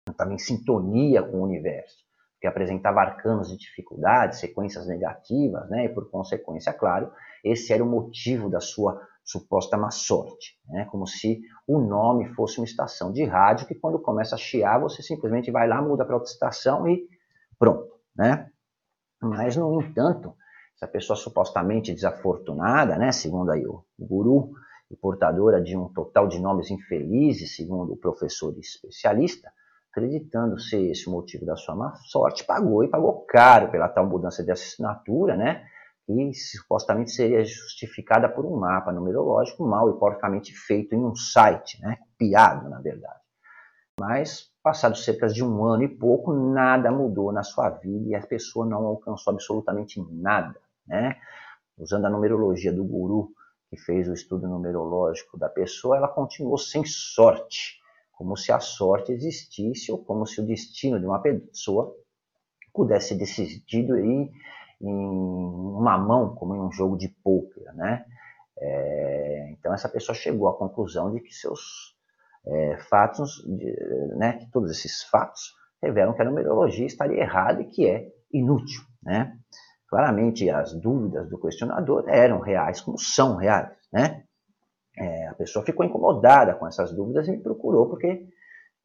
não 0.07 0.11
estava 0.11 0.33
em 0.33 0.37
sintonia 0.37 1.23
com 1.23 1.37
o 1.37 1.43
universo 1.43 2.05
que 2.39 2.47
apresentava 2.47 2.99
arcanos 2.99 3.49
de 3.49 3.57
dificuldades, 3.57 4.39
sequências 4.39 4.85
negativas, 4.85 5.67
né? 5.69 5.85
e 5.85 5.89
por 5.89 6.11
consequência, 6.11 6.73
claro, 6.73 7.11
esse 7.43 7.73
era 7.73 7.83
o 7.83 7.87
motivo 7.87 8.49
da 8.49 8.59
sua 8.59 9.01
suposta 9.23 9.75
má 9.77 9.89
sorte, 9.89 10.59
né? 10.67 10.85
como 10.91 11.07
se 11.07 11.41
o 11.67 11.79
nome 11.79 12.27
fosse 12.35 12.59
uma 12.59 12.65
estação 12.65 13.11
de 13.11 13.23
rádio 13.23 13.65
que 13.65 13.73
quando 13.73 13.97
começa 13.97 14.35
a 14.35 14.37
chiar 14.37 14.79
você 14.79 15.01
simplesmente 15.01 15.49
vai 15.49 15.67
lá, 15.67 15.81
muda 15.81 16.05
para 16.05 16.15
outra 16.15 16.29
estação 16.29 16.87
e 16.87 17.07
pronto. 17.57 17.95
Né? 18.15 18.49
Mas, 19.21 19.55
no 19.55 19.81
entanto, 19.81 20.35
essa 20.75 20.87
pessoa 20.87 21.15
supostamente 21.15 21.93
desafortunada, 21.93 22.97
né? 22.97 23.11
segundo 23.11 23.51
aí 23.51 23.65
o 23.65 23.83
guru 23.97 24.51
e 24.91 24.95
portadora 24.95 25.61
de 25.61 25.75
um 25.75 25.87
total 25.87 26.27
de 26.27 26.39
nomes 26.39 26.69
infelizes, 26.69 27.55
segundo 27.55 27.93
o 27.93 27.97
professor 27.97 28.55
especialista, 28.59 29.51
acreditando 29.91 30.59
ser 30.59 30.91
esse 30.91 31.07
o 31.07 31.11
motivo 31.11 31.45
da 31.45 31.55
sua 31.55 31.75
má 31.75 31.95
sorte, 31.95 32.43
pagou 32.43 32.83
e 32.83 32.89
pagou 32.89 33.25
caro 33.25 33.71
pela 33.71 33.87
tal 33.87 34.05
mudança 34.05 34.43
de 34.43 34.51
assinatura, 34.51 35.37
né? 35.37 35.65
Que 36.05 36.33
supostamente 36.33 37.11
seria 37.11 37.43
justificada 37.43 38.29
por 38.29 38.45
um 38.45 38.59
mapa 38.59 38.91
numerológico 38.91 39.65
mal 39.65 39.89
e 39.89 39.97
porcamente 39.97 40.53
feito 40.53 40.93
em 40.93 41.03
um 41.03 41.15
site, 41.15 41.81
né? 41.81 41.97
Copiado, 42.11 42.69
na 42.69 42.79
verdade. 42.79 43.19
Mas, 43.99 44.51
passado 44.65 44.97
cerca 44.97 45.27
de 45.27 45.43
um 45.43 45.63
ano 45.63 45.83
e 45.83 45.87
pouco, 45.87 46.33
nada 46.33 46.91
mudou 46.91 47.31
na 47.31 47.43
sua 47.43 47.69
vida 47.69 48.09
e 48.09 48.15
a 48.15 48.25
pessoa 48.25 48.65
não 48.65 48.83
alcançou 48.83 49.31
absolutamente 49.31 50.03
nada, 50.11 50.59
né? 50.87 51.17
Usando 51.77 52.05
a 52.05 52.09
numerologia 52.09 52.73
do 52.73 52.83
guru 52.83 53.31
que 53.69 53.77
fez 53.77 54.09
o 54.09 54.13
estudo 54.13 54.47
numerológico 54.47 55.37
da 55.37 55.47
pessoa, 55.47 55.97
ela 55.97 56.07
continuou 56.07 56.57
sem 56.57 56.83
sorte 56.83 57.79
como 58.11 58.35
se 58.35 58.51
a 58.51 58.59
sorte 58.59 59.11
existisse 59.11 59.91
ou 59.91 60.03
como 60.03 60.25
se 60.25 60.41
o 60.41 60.47
destino 60.47 60.99
de 60.99 61.05
uma 61.05 61.19
pessoa 61.19 61.95
pudesse 62.73 63.09
ser 63.09 63.15
decidido 63.15 63.95
em 63.99 64.31
uma 64.81 65.95
mão, 65.95 66.33
como 66.33 66.55
em 66.55 66.59
um 66.59 66.71
jogo 66.71 66.97
de 66.97 67.07
pôquer, 67.07 67.71
né? 67.75 68.03
É, 68.57 69.49
então 69.51 69.75
essa 69.75 69.87
pessoa 69.87 70.15
chegou 70.15 70.47
à 70.47 70.57
conclusão 70.57 71.13
de 71.13 71.19
que 71.19 71.31
seus 71.31 71.94
é, 72.47 72.77
fatos, 72.89 73.43
de, 73.45 74.15
né, 74.17 74.33
que 74.33 74.49
todos 74.51 74.71
esses 74.71 75.03
fatos 75.03 75.53
revelam 75.81 76.13
que 76.13 76.21
a 76.21 76.25
numerologia 76.25 76.85
estaria 76.85 77.21
errada 77.21 77.61
e 77.61 77.65
que 77.65 77.87
é 77.87 78.07
inútil, 78.31 78.81
né? 79.03 79.37
Claramente 79.87 80.49
as 80.49 80.73
dúvidas 80.73 81.29
do 81.29 81.39
questionador 81.39 82.05
eram 82.07 82.39
reais, 82.39 82.81
como 82.81 82.97
são 82.97 83.35
reais, 83.35 83.71
né? 83.93 84.23
É, 84.97 85.27
a 85.27 85.33
pessoa 85.33 85.65
ficou 85.65 85.85
incomodada 85.85 86.55
com 86.55 86.65
essas 86.65 86.91
dúvidas 86.93 87.27
e 87.27 87.31
me 87.31 87.41
procurou 87.41 87.89
porque 87.89 88.27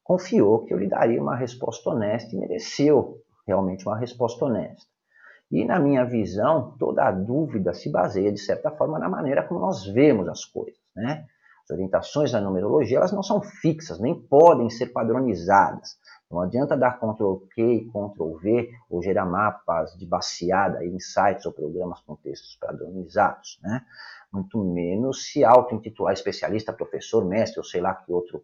confiou 0.03 0.65
que 0.65 0.73
eu 0.73 0.77
lhe 0.77 0.87
daria 0.87 1.21
uma 1.21 1.35
resposta 1.35 1.89
honesta 1.89 2.35
e 2.35 2.39
mereceu 2.39 3.21
realmente 3.47 3.85
uma 3.87 3.97
resposta 3.97 4.45
honesta. 4.45 4.85
E 5.49 5.65
na 5.65 5.79
minha 5.79 6.05
visão, 6.05 6.75
toda 6.77 7.03
a 7.03 7.11
dúvida 7.11 7.73
se 7.73 7.89
baseia, 7.89 8.31
de 8.31 8.39
certa 8.39 8.71
forma, 8.71 8.97
na 8.99 9.09
maneira 9.09 9.43
como 9.43 9.59
nós 9.59 9.85
vemos 9.85 10.27
as 10.27 10.45
coisas. 10.45 10.79
Né? 10.95 11.25
Orientações 11.71 12.31
da 12.31 12.41
numerologia 12.41 12.97
elas 12.97 13.13
não 13.13 13.23
são 13.23 13.41
fixas, 13.41 13.99
nem 13.99 14.13
podem 14.13 14.69
ser 14.69 14.87
padronizadas. 14.87 15.97
Não 16.29 16.41
adianta 16.41 16.77
dar 16.77 16.97
Ctrl 16.97 17.35
Q, 17.53 17.89
Ctrl 17.89 18.37
V 18.37 18.71
ou 18.89 19.01
gerar 19.01 19.25
mapas 19.25 19.97
de 19.97 20.05
baseada 20.05 20.85
em 20.85 20.99
sites 20.99 21.45
ou 21.45 21.51
programas 21.51 21.99
com 22.01 22.15
textos 22.15 22.55
padronizados. 22.55 23.59
Né? 23.61 23.85
Muito 24.31 24.63
menos 24.63 25.25
se 25.25 25.43
auto-intitular 25.43 26.13
especialista, 26.13 26.71
professor, 26.71 27.25
mestre 27.25 27.59
ou 27.59 27.65
sei 27.65 27.81
lá 27.81 27.93
que 27.93 28.11
outro 28.11 28.43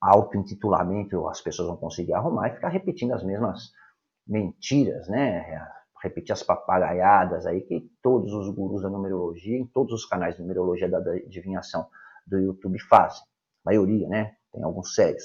auto-intitulamento 0.00 1.28
as 1.28 1.40
pessoas 1.40 1.68
vão 1.68 1.76
conseguir 1.76 2.14
arrumar 2.14 2.48
e 2.48 2.54
ficar 2.54 2.68
repetindo 2.68 3.12
as 3.12 3.24
mesmas 3.24 3.72
mentiras, 4.26 5.08
né? 5.08 5.66
Repetir 6.00 6.32
as 6.32 6.42
papagaiadas 6.42 7.46
aí 7.46 7.62
que 7.62 7.90
todos 8.00 8.32
os 8.32 8.48
gurus 8.54 8.82
da 8.82 8.88
numerologia, 8.88 9.58
em 9.58 9.66
todos 9.66 9.92
os 9.92 10.06
canais 10.06 10.36
de 10.36 10.42
numerologia 10.42 10.88
da 10.88 10.98
adivinhação 10.98 11.88
do 12.28 12.38
YouTube 12.38 12.78
fazem. 12.80 13.22
A 13.64 13.70
maioria, 13.70 14.08
né? 14.08 14.36
Tem 14.52 14.62
alguns 14.62 14.94
sérios. 14.94 15.24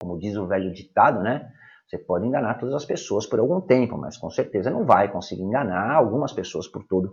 Como 0.00 0.18
diz 0.18 0.36
o 0.36 0.46
velho 0.46 0.72
ditado, 0.72 1.20
né? 1.22 1.52
Você 1.86 1.98
pode 1.98 2.26
enganar 2.26 2.58
todas 2.58 2.74
as 2.74 2.84
pessoas 2.84 3.26
por 3.26 3.38
algum 3.40 3.60
tempo, 3.60 3.96
mas 3.96 4.16
com 4.16 4.30
certeza 4.30 4.70
não 4.70 4.84
vai 4.84 5.10
conseguir 5.10 5.42
enganar 5.42 5.94
algumas 5.94 6.32
pessoas 6.32 6.68
por 6.68 6.84
todo 6.86 7.12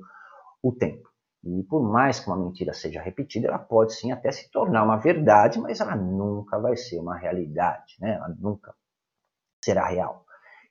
o 0.61 0.73
tempo. 0.73 1.09
E 1.45 1.63
por 1.63 1.81
mais 1.81 2.19
que 2.19 2.27
uma 2.27 2.37
mentira 2.37 2.73
seja 2.73 3.01
repetida, 3.01 3.47
ela 3.47 3.59
pode 3.59 3.93
sim 3.93 4.11
até 4.11 4.31
se 4.31 4.49
tornar 4.51 4.83
uma 4.83 4.97
verdade, 4.97 5.59
mas 5.59 5.79
ela 5.79 5.95
nunca 5.95 6.59
vai 6.59 6.75
ser 6.75 6.99
uma 6.99 7.15
realidade, 7.15 7.95
né? 7.99 8.15
Ela 8.15 8.29
nunca 8.37 8.73
será 9.63 9.87
real. 9.87 10.25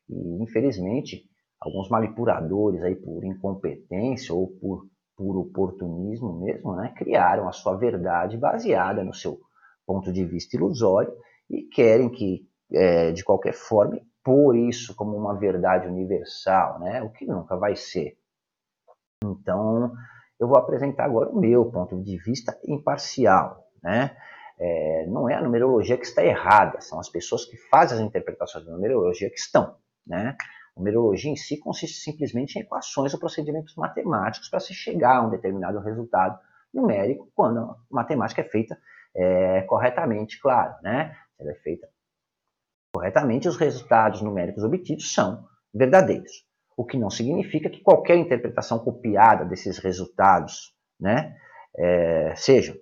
E 0.09 0.43
infelizmente, 0.43 1.25
alguns 1.61 1.88
manipuladores 1.88 2.83
aí 2.83 2.97
por 2.97 3.25
incompetência 3.25 4.35
ou 4.35 4.49
por 4.49 4.87
por 5.16 5.37
oportunismo 5.37 6.40
mesmo, 6.40 6.75
né, 6.76 6.92
criaram 6.97 7.49
a 7.49 7.52
sua 7.52 7.76
verdade 7.76 8.37
baseada 8.37 9.02
no 9.04 9.14
seu 9.14 9.38
ponto 9.87 10.12
de 10.12 10.25
vista 10.25 10.56
ilusório 10.56 11.12
e 11.49 11.62
querem 11.62 12.11
que, 12.11 12.49
é, 12.73 13.12
de 13.12 13.23
qualquer 13.23 13.52
forma, 13.52 14.00
pôr 14.25 14.56
isso 14.56 14.94
como 14.97 15.16
uma 15.16 15.38
verdade 15.38 15.87
universal, 15.87 16.80
né, 16.80 17.02
o 17.02 17.11
que 17.11 17.26
nunca 17.26 17.56
vai 17.56 17.76
ser. 17.76 18.16
Então, 19.23 19.92
eu 20.38 20.49
vou 20.49 20.59
apresentar 20.59 21.04
agora 21.04 21.30
o 21.30 21.38
meu 21.38 21.71
ponto 21.71 22.00
de 22.02 22.18
vista 22.18 22.59
imparcial. 22.66 23.64
Né? 23.83 24.16
É, 24.59 25.06
não 25.06 25.28
é 25.28 25.35
a 25.35 25.42
numerologia 25.42 25.97
que 25.97 26.06
está 26.06 26.25
errada, 26.25 26.80
são 26.80 26.99
as 26.99 27.09
pessoas 27.09 27.44
que 27.44 27.56
fazem 27.56 27.99
as 27.99 28.04
interpretações 28.04 28.64
da 28.64 28.73
numerologia 28.73 29.30
que 29.30 29.38
estão. 29.38 29.76
Né? 30.06 30.37
Numerologia 30.76 31.31
em 31.31 31.37
si 31.37 31.57
consiste 31.57 32.00
simplesmente 32.00 32.57
em 32.57 32.62
equações 32.62 33.14
ou 33.14 33.21
procedimentos 33.21 33.75
matemáticos 33.76 34.49
para 34.49 34.61
se 34.61 34.75
chegar 34.75 35.16
a 35.16 35.26
um 35.26 35.31
determinado 35.31 35.78
resultado 35.81 36.38
numérico 36.73 37.31
quando 37.35 37.61
a 37.61 37.76
matemática 37.90 38.40
é 38.40 38.45
feita 38.45 38.76
é, 39.14 39.62
corretamente, 39.62 40.40
claro. 40.40 40.75
Né? 40.83 41.16
ela 41.38 41.50
é 41.50 41.54
feita 41.57 41.88
corretamente, 42.93 43.49
os 43.49 43.57
resultados 43.57 44.23
numéricos 44.23 44.62
obtidos 44.62 45.12
são 45.12 45.45
verdadeiros 45.73 46.45
o 46.76 46.85
que 46.85 46.97
não 46.97 47.11
significa 47.11 47.71
que 47.71 47.81
qualquer 47.81 48.16
interpretação 48.16 48.78
copiada 48.78 49.45
desses 49.45 49.78
resultados 49.78 50.75
né, 50.99 51.37
é, 51.76 52.35
seja. 52.37 52.76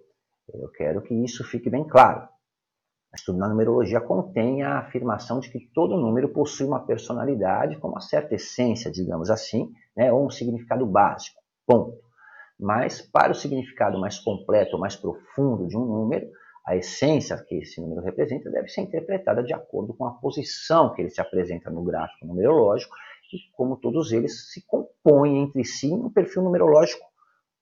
Eu 0.53 0.69
quero 0.71 1.03
que 1.03 1.15
isso 1.15 1.45
fique 1.45 1.71
bem 1.71 1.87
claro. 1.87 2.29
Estudo 3.15 3.39
na 3.39 3.49
numerologia 3.49 4.01
contém 4.01 4.63
a 4.63 4.79
afirmação 4.79 5.39
de 5.39 5.51
que 5.51 5.61
todo 5.75 6.01
número 6.01 6.31
possui 6.31 6.67
uma 6.67 6.81
personalidade 6.81 7.77
com 7.79 7.89
uma 7.89 8.01
certa 8.01 8.35
essência, 8.35 8.91
digamos 8.91 9.31
assim, 9.31 9.71
né, 9.97 10.11
ou 10.11 10.27
um 10.27 10.31
significado 10.31 10.87
básico. 10.87 11.39
Ponto. 11.67 11.99
Mas, 12.59 13.03
para 13.03 13.33
o 13.33 13.35
significado 13.35 14.01
mais 14.01 14.19
completo, 14.19 14.79
mais 14.79 14.97
profundo 14.97 15.67
de 15.67 15.77
um 15.77 15.85
número, 15.85 16.27
a 16.67 16.77
essência 16.77 17.37
que 17.37 17.57
esse 17.57 17.81
número 17.81 18.01
representa 18.01 18.51
deve 18.51 18.69
ser 18.69 18.83
interpretada 18.83 19.43
de 19.43 19.53
acordo 19.53 19.93
com 19.93 20.07
a 20.07 20.13
posição 20.13 20.95
que 20.95 21.03
ele 21.03 21.11
se 21.11 21.21
apresenta 21.21 21.71
no 21.71 21.83
gráfico 21.83 22.25
numerológico 22.25 22.95
e 23.33 23.39
como 23.57 23.77
todos 23.77 24.13
eles 24.13 24.53
se 24.53 24.65
compõem 24.67 25.43
entre 25.43 25.65
si 25.65 25.89
em 25.89 26.05
um 26.05 26.11
perfil 26.11 26.43
numerológico 26.43 27.05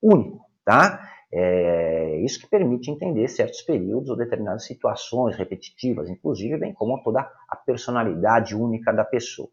único, 0.03 0.45
tá? 0.65 1.09
É 1.33 2.21
isso 2.25 2.41
que 2.41 2.49
permite 2.49 2.91
entender 2.91 3.29
certos 3.29 3.63
períodos 3.63 4.11
ou 4.11 4.17
determinadas 4.17 4.65
situações 4.65 5.37
repetitivas, 5.37 6.11
inclusive, 6.11 6.59
bem 6.59 6.75
como 6.75 7.01
toda 7.03 7.31
a 7.49 7.57
personalidade 7.57 8.55
única 8.55 8.93
da 8.93 9.05
pessoa. 9.05 9.49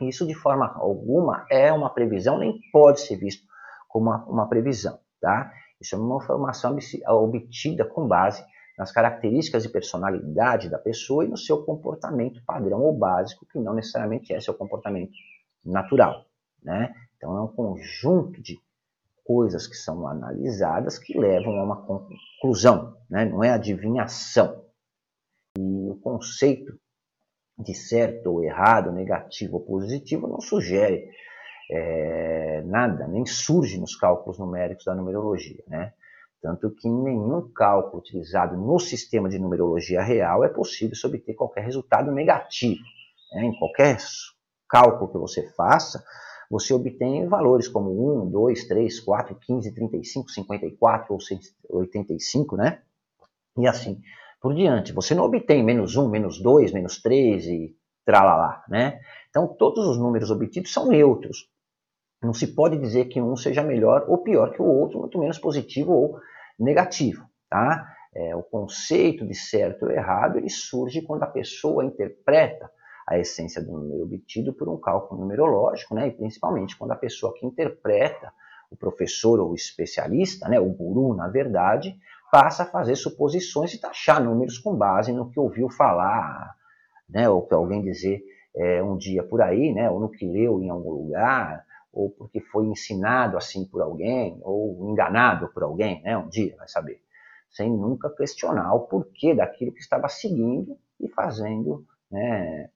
Isso, 0.00 0.26
de 0.26 0.34
forma 0.34 0.72
alguma, 0.74 1.46
é 1.50 1.72
uma 1.72 1.90
previsão, 1.90 2.38
nem 2.38 2.58
pode 2.72 3.00
ser 3.00 3.16
visto 3.16 3.46
como 3.88 4.06
uma, 4.06 4.24
uma 4.24 4.48
previsão, 4.48 4.98
tá? 5.20 5.52
Isso 5.80 5.94
é 5.94 5.98
uma 5.98 6.16
informação 6.16 6.76
obtida 7.08 7.84
com 7.84 8.06
base 8.06 8.44
nas 8.76 8.90
características 8.90 9.62
de 9.62 9.68
personalidade 9.68 10.70
da 10.70 10.78
pessoa 10.78 11.24
e 11.24 11.28
no 11.28 11.36
seu 11.36 11.62
comportamento 11.64 12.42
padrão 12.44 12.80
ou 12.80 12.96
básico, 12.96 13.46
que 13.46 13.58
não 13.58 13.74
necessariamente 13.74 14.32
é 14.32 14.40
seu 14.40 14.54
comportamento 14.54 15.12
natural. 15.64 16.24
Né? 16.62 16.94
Então 17.16 17.36
é 17.36 17.40
um 17.42 17.48
conjunto 17.48 18.40
de 18.42 18.58
coisas 19.24 19.66
que 19.66 19.76
são 19.76 20.06
analisadas 20.06 20.98
que 20.98 21.18
levam 21.18 21.58
a 21.58 21.64
uma 21.64 21.86
conclusão, 21.86 22.96
né? 23.08 23.24
não 23.24 23.42
é 23.42 23.50
adivinhação. 23.50 24.64
E 25.58 25.90
o 25.90 25.96
conceito 25.96 26.78
de 27.58 27.74
certo 27.74 28.28
ou 28.28 28.42
errado, 28.42 28.92
negativo 28.92 29.56
ou 29.56 29.64
positivo, 29.64 30.26
não 30.26 30.40
sugere 30.40 31.10
é, 31.70 32.62
nada, 32.62 33.06
nem 33.06 33.26
surge 33.26 33.78
nos 33.78 33.94
cálculos 33.94 34.38
numéricos 34.38 34.84
da 34.84 34.94
numerologia. 34.94 35.62
Né? 35.68 35.92
Tanto 36.42 36.70
que 36.70 36.88
nenhum 36.88 37.50
cálculo 37.52 37.98
utilizado 37.98 38.56
no 38.56 38.78
sistema 38.78 39.28
de 39.28 39.38
numerologia 39.38 40.02
real 40.02 40.42
é 40.44 40.48
possível 40.48 40.96
se 40.96 41.06
obter 41.06 41.34
qualquer 41.34 41.64
resultado 41.64 42.10
negativo. 42.10 42.82
Né? 43.34 43.44
Em 43.44 43.58
qualquer 43.58 43.98
cálculo 44.68 45.10
que 45.10 45.18
você 45.18 45.48
faça, 45.54 46.02
você 46.50 46.74
obtém 46.74 47.28
valores 47.28 47.68
como 47.68 48.24
1, 48.24 48.30
2, 48.30 48.64
3, 48.66 49.00
4, 49.00 49.36
15, 49.36 49.72
35, 49.72 50.30
54 50.30 51.16
ou 51.68 51.78
85, 51.78 52.56
né? 52.56 52.82
E 53.56 53.68
assim 53.68 54.00
por 54.40 54.54
diante. 54.54 54.92
Você 54.92 55.14
não 55.14 55.24
obtém 55.24 55.62
menos 55.62 55.96
1, 55.96 56.08
menos 56.08 56.40
2, 56.40 56.72
menos 56.72 57.00
3 57.00 57.46
e 57.46 57.76
tralalá, 58.04 58.64
né? 58.68 58.98
Então, 59.28 59.46
todos 59.46 59.86
os 59.86 59.98
números 59.98 60.30
obtidos 60.30 60.72
são 60.72 60.88
neutros. 60.88 61.48
Não 62.22 62.34
se 62.34 62.48
pode 62.48 62.78
dizer 62.78 63.06
que 63.06 63.20
um 63.20 63.36
seja 63.36 63.62
melhor 63.62 64.04
ou 64.08 64.18
pior 64.18 64.52
que 64.52 64.60
o 64.60 64.66
outro, 64.66 64.98
muito 64.98 65.18
menos 65.18 65.38
positivo 65.38 65.92
ou 65.92 66.20
negativo. 66.58 67.24
Tá? 67.48 67.86
É, 68.14 68.34
o 68.34 68.42
conceito 68.42 69.26
de 69.26 69.34
certo 69.34 69.84
ou 69.84 69.90
errado 69.90 70.38
ele 70.38 70.50
surge 70.50 71.02
quando 71.02 71.22
a 71.22 71.28
pessoa 71.28 71.84
interpreta 71.84 72.70
a 73.10 73.18
essência 73.18 73.60
do 73.60 73.72
número 73.72 74.04
obtido 74.04 74.52
por 74.52 74.68
um 74.68 74.76
cálculo 74.78 75.20
numerológico, 75.20 75.96
né? 75.96 76.06
e 76.06 76.12
principalmente 76.12 76.78
quando 76.78 76.92
a 76.92 76.96
pessoa 76.96 77.34
que 77.34 77.44
interpreta, 77.44 78.32
o 78.70 78.76
professor 78.76 79.40
ou 79.40 79.50
o 79.50 79.54
especialista, 79.54 80.48
né? 80.48 80.60
o 80.60 80.70
guru, 80.70 81.12
na 81.12 81.26
verdade, 81.26 81.98
passa 82.30 82.62
a 82.62 82.66
fazer 82.66 82.94
suposições 82.94 83.74
e 83.74 83.80
taxar 83.80 84.22
números 84.22 84.58
com 84.58 84.76
base 84.76 85.12
no 85.12 85.28
que 85.28 85.40
ouviu 85.40 85.68
falar, 85.68 86.54
né? 87.08 87.28
ou 87.28 87.44
que 87.44 87.52
alguém 87.52 87.82
dizer 87.82 88.22
é, 88.54 88.80
um 88.80 88.96
dia 88.96 89.24
por 89.24 89.42
aí, 89.42 89.72
né? 89.74 89.90
ou 89.90 89.98
no 89.98 90.08
que 90.08 90.24
leu 90.24 90.62
em 90.62 90.70
algum 90.70 90.92
lugar, 90.92 91.66
ou 91.92 92.10
porque 92.10 92.40
foi 92.40 92.66
ensinado 92.66 93.36
assim 93.36 93.64
por 93.64 93.82
alguém, 93.82 94.38
ou 94.42 94.88
enganado 94.88 95.48
por 95.48 95.64
alguém, 95.64 96.00
né? 96.02 96.16
Um 96.16 96.28
dia, 96.28 96.54
vai 96.56 96.68
saber. 96.68 97.02
Sem 97.50 97.68
nunca 97.68 98.08
questionar 98.08 98.72
o 98.74 98.86
porquê 98.86 99.34
daquilo 99.34 99.72
que 99.72 99.80
estava 99.80 100.08
seguindo 100.08 100.78
e 101.00 101.08
fazendo, 101.08 101.84
né? 102.08 102.70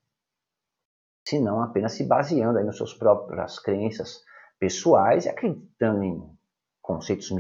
Senão 1.26 1.62
apenas 1.62 1.92
se 1.92 2.06
baseando 2.06 2.58
aí 2.58 2.64
nas 2.64 2.76
suas 2.76 2.92
próprias 2.92 3.58
crenças 3.58 4.20
pessoais 4.58 5.24
e 5.24 5.28
acreditando 5.28 6.02
em 6.02 6.22
conceitos 6.82 7.30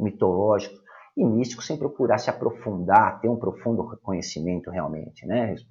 mitológicos 0.00 0.78
e 1.16 1.24
místicos 1.24 1.66
sem 1.66 1.76
procurar 1.76 2.18
se 2.18 2.30
aprofundar, 2.30 3.20
ter 3.20 3.28
um 3.28 3.38
profundo 3.38 3.96
conhecimento 4.02 4.70
realmente, 4.70 5.26
né? 5.26 5.50
Eles 5.50 5.64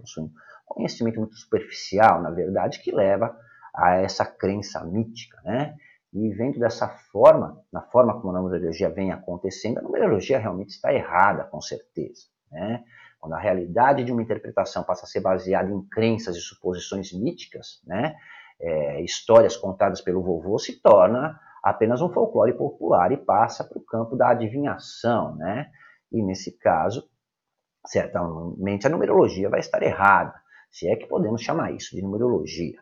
conhecimento 0.66 1.20
muito 1.20 1.36
superficial, 1.36 2.22
na 2.22 2.30
verdade, 2.30 2.82
que 2.82 2.92
leva 2.92 3.36
a 3.74 3.96
essa 3.96 4.26
crença 4.26 4.84
mítica, 4.84 5.40
né? 5.44 5.76
E 6.14 6.30
vendo 6.34 6.60
dessa 6.60 6.88
forma, 7.12 7.62
na 7.72 7.82
forma 7.82 8.20
como 8.20 8.36
a 8.36 8.42
numerologia 8.42 8.90
vem 8.90 9.12
acontecendo, 9.12 9.80
a 9.80 9.82
numerologia 9.82 10.40
realmente 10.40 10.70
está 10.70 10.94
errada, 10.94 11.44
com 11.46 11.62
certeza, 11.62 12.24
né? 12.52 12.84
Quando 13.28 13.34
a 13.34 13.40
realidade 13.40 14.06
de 14.06 14.12
uma 14.14 14.22
interpretação 14.22 14.86
passa 14.86 15.06
a 15.06 15.08
ser 15.10 15.20
baseada 15.20 15.70
em 15.70 15.82
crenças 15.90 16.38
e 16.38 16.40
suposições 16.40 17.12
míticas, 17.12 17.82
né? 17.86 18.16
É, 18.58 19.02
histórias 19.04 19.58
contadas 19.58 20.00
pelo 20.00 20.24
vovô, 20.24 20.58
se 20.58 20.82
torna 20.82 21.38
apenas 21.62 22.02
um 22.02 22.10
folclore 22.10 22.54
popular 22.54 23.12
e 23.12 23.18
passa 23.18 23.66
para 23.66 23.78
o 23.78 23.84
campo 23.84 24.16
da 24.16 24.30
adivinhação, 24.30 25.36
né? 25.36 25.70
E 26.10 26.24
nesse 26.24 26.58
caso, 26.58 27.04
certamente 27.86 28.88
a 28.88 28.90
numerologia 28.90 29.50
vai 29.50 29.60
estar 29.60 29.84
errada, 29.84 30.34
se 30.72 30.88
é 30.88 30.96
que 30.96 31.06
podemos 31.06 31.42
chamar 31.42 31.74
isso 31.74 31.94
de 31.94 32.02
numerologia. 32.02 32.80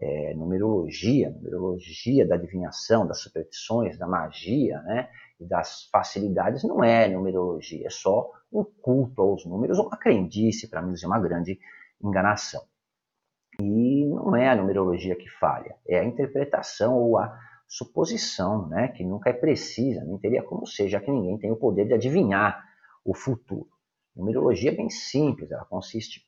É, 0.00 0.32
numerologia, 0.34 1.30
numerologia 1.30 2.26
da 2.26 2.36
adivinhação, 2.36 3.06
das 3.06 3.20
superstições, 3.20 3.98
da 3.98 4.06
magia, 4.06 4.80
né? 4.82 5.10
E 5.40 5.44
das 5.44 5.88
facilidades 5.90 6.62
não 6.62 6.84
é 6.84 7.08
numerologia, 7.08 7.86
é 7.86 7.90
só 7.90 8.30
um 8.52 8.64
culto 8.64 9.20
aos 9.20 9.44
números, 9.44 9.78
uma 9.78 9.96
crendice, 9.96 10.68
para 10.68 10.82
mim 10.82 10.92
dizer, 10.92 11.06
uma 11.06 11.18
grande 11.18 11.58
enganação. 12.02 12.62
E 13.60 14.06
não 14.06 14.36
é 14.36 14.48
a 14.48 14.56
numerologia 14.56 15.16
que 15.16 15.28
falha, 15.28 15.74
é 15.86 15.98
a 15.98 16.04
interpretação 16.04 16.94
ou 16.94 17.18
a 17.18 17.36
suposição, 17.66 18.68
né, 18.68 18.88
que 18.88 19.04
nunca 19.04 19.30
é 19.30 19.32
precisa, 19.32 20.04
nem 20.04 20.16
teria 20.16 20.42
como 20.42 20.66
ser, 20.66 20.88
já 20.88 21.00
que 21.00 21.10
ninguém 21.10 21.36
tem 21.38 21.50
o 21.50 21.56
poder 21.56 21.86
de 21.86 21.94
adivinhar 21.94 22.64
o 23.04 23.14
futuro. 23.14 23.68
Numerologia 24.16 24.70
é 24.70 24.74
bem 24.74 24.88
simples, 24.88 25.50
ela 25.50 25.64
consiste 25.64 26.26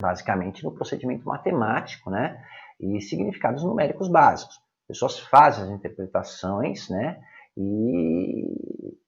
basicamente 0.00 0.62
no 0.62 0.72
procedimento 0.72 1.24
matemático, 1.26 2.10
né, 2.10 2.44
e 2.82 3.00
significados 3.00 3.62
numéricos 3.62 4.08
básicos. 4.08 4.56
As 4.56 4.86
pessoas 4.88 5.18
fazem 5.20 5.64
as 5.64 5.70
interpretações, 5.70 6.88
né, 6.88 7.22
e 7.56 8.98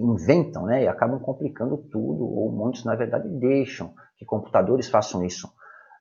inventam, 0.00 0.66
né, 0.66 0.84
e 0.84 0.88
acabam 0.88 1.20
complicando 1.20 1.76
tudo, 1.76 2.24
ou 2.24 2.50
muitos, 2.50 2.84
na 2.84 2.94
verdade, 2.94 3.28
deixam 3.28 3.94
que 4.16 4.24
computadores 4.24 4.88
façam 4.88 5.24
isso 5.24 5.52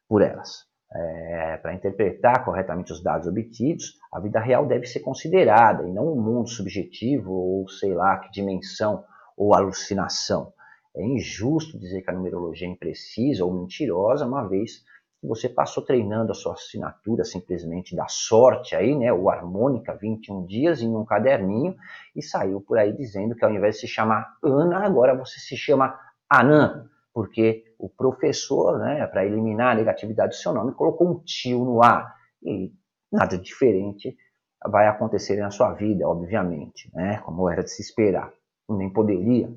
por 0.08 0.22
elas. 0.22 0.70
É, 0.94 1.58
para 1.58 1.74
interpretar 1.74 2.44
corretamente 2.44 2.92
os 2.92 3.02
dados 3.02 3.26
obtidos, 3.26 3.98
a 4.12 4.20
vida 4.20 4.40
real 4.40 4.66
deve 4.66 4.86
ser 4.86 5.00
considerada, 5.00 5.88
e 5.88 5.92
não 5.92 6.14
um 6.14 6.22
mundo 6.22 6.50
subjetivo, 6.50 7.32
ou 7.32 7.70
sei 7.70 7.94
lá 7.94 8.18
que 8.18 8.32
dimensão 8.32 9.04
ou 9.38 9.56
alucinação. 9.56 10.54
É 10.96 11.02
injusto 11.04 11.80
dizer 11.80 12.02
que 12.02 12.10
a 12.10 12.14
numerologia 12.14 12.68
é 12.68 12.72
imprecisa 12.72 13.46
ou 13.46 13.54
mentirosa, 13.54 14.26
uma 14.26 14.48
vez 14.48 14.84
você 15.28 15.48
passou 15.48 15.84
treinando 15.84 16.32
a 16.32 16.36
sua 16.36 16.54
assinatura 16.54 17.24
simplesmente 17.24 17.96
da 17.96 18.08
sorte 18.08 18.76
aí, 18.76 18.96
né, 18.96 19.14
o 19.14 19.30
harmônica 19.30 19.96
21 19.96 20.46
dias 20.46 20.82
em 20.82 20.96
um 20.96 21.06
caderninho 21.06 21.76
e 22.16 22.24
saiu 22.24 22.60
por 22.60 22.80
aí 22.80 22.92
dizendo 22.92 23.36
que 23.36 23.46
ao 23.46 23.52
invés 23.52 23.76
de 23.76 23.82
se 23.82 23.88
chamar 23.88 24.36
Ana, 24.44 24.84
agora 24.84 25.16
você 25.16 25.40
se 25.40 25.56
chama 25.56 25.98
Anã, 26.28 26.90
porque 27.14 27.64
o 27.78 27.88
professor, 27.88 28.80
né, 28.80 29.06
para 29.08 29.26
eliminar 29.26 29.74
a 29.74 29.76
negatividade 29.76 30.30
do 30.30 30.36
seu 30.36 30.54
nome, 30.54 30.74
colocou 30.74 31.12
um 31.12 31.20
tio 31.20 31.64
no 31.66 31.84
ar 31.84 32.16
e 32.42 32.74
nada 33.12 33.38
diferente 33.38 34.18
vai 34.66 34.88
acontecer 34.88 35.38
na 35.38 35.52
sua 35.52 35.74
vida, 35.74 36.08
obviamente, 36.08 36.90
né, 36.94 37.18
como 37.26 37.50
era 37.50 37.64
de 37.64 37.72
se 37.72 37.82
esperar, 37.82 38.32
nem 38.70 38.90
poderia. 38.90 39.52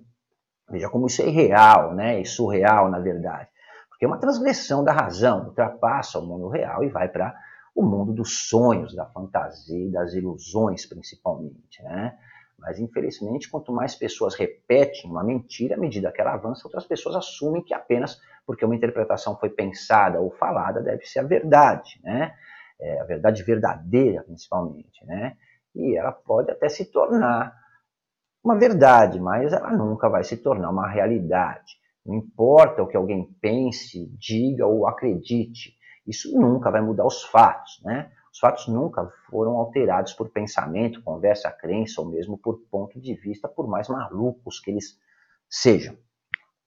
Veja 0.68 0.88
como 0.88 1.06
isso 1.06 1.22
é 1.22 1.26
irreal, 1.26 1.94
né, 1.94 2.20
e 2.20 2.26
surreal 2.26 2.90
na 2.90 2.98
verdade. 2.98 3.48
É 4.04 4.06
uma 4.06 4.18
transgressão 4.18 4.84
da 4.84 4.92
razão, 4.92 5.46
ultrapassa 5.46 6.18
o 6.18 6.26
mundo 6.26 6.48
real 6.48 6.84
e 6.84 6.88
vai 6.88 7.08
para 7.08 7.34
o 7.74 7.82
mundo 7.82 8.12
dos 8.12 8.48
sonhos, 8.48 8.94
da 8.94 9.06
fantasia 9.06 9.88
e 9.88 9.90
das 9.90 10.12
ilusões, 10.12 10.84
principalmente. 10.84 11.82
Né? 11.82 12.14
Mas, 12.58 12.78
infelizmente, 12.78 13.50
quanto 13.50 13.72
mais 13.72 13.94
pessoas 13.94 14.34
repetem 14.34 15.10
uma 15.10 15.24
mentira, 15.24 15.74
à 15.74 15.78
medida 15.78 16.12
que 16.12 16.20
ela 16.20 16.34
avança, 16.34 16.66
outras 16.66 16.84
pessoas 16.84 17.16
assumem 17.16 17.62
que 17.62 17.72
apenas 17.72 18.20
porque 18.46 18.64
uma 18.64 18.76
interpretação 18.76 19.38
foi 19.38 19.48
pensada 19.48 20.20
ou 20.20 20.30
falada 20.30 20.82
deve 20.82 21.06
ser 21.06 21.20
a 21.20 21.22
verdade, 21.24 21.98
né? 22.04 22.34
É, 22.78 23.00
a 23.00 23.04
verdade 23.04 23.42
verdadeira, 23.42 24.22
principalmente. 24.22 25.04
Né? 25.06 25.34
E 25.74 25.96
ela 25.96 26.12
pode 26.12 26.50
até 26.50 26.68
se 26.68 26.84
tornar 26.92 27.56
uma 28.42 28.58
verdade, 28.58 29.18
mas 29.18 29.52
ela 29.52 29.70
nunca 29.70 30.10
vai 30.10 30.22
se 30.22 30.36
tornar 30.36 30.68
uma 30.68 30.86
realidade. 30.86 31.82
Não 32.04 32.16
importa 32.16 32.82
o 32.82 32.86
que 32.86 32.96
alguém 32.96 33.24
pense, 33.40 34.06
diga 34.18 34.66
ou 34.66 34.86
acredite, 34.86 35.74
isso 36.06 36.38
nunca 36.38 36.70
vai 36.70 36.82
mudar 36.82 37.06
os 37.06 37.22
fatos, 37.24 37.80
né? 37.82 38.10
Os 38.32 38.38
fatos 38.38 38.66
nunca 38.68 39.10
foram 39.30 39.56
alterados 39.56 40.12
por 40.12 40.28
pensamento, 40.28 41.02
conversa, 41.02 41.50
crença 41.50 42.00
ou 42.00 42.08
mesmo 42.08 42.36
por 42.36 42.58
ponto 42.70 43.00
de 43.00 43.14
vista, 43.14 43.48
por 43.48 43.68
mais 43.68 43.88
malucos 43.88 44.58
que 44.60 44.70
eles 44.70 44.98
sejam. 45.48 45.96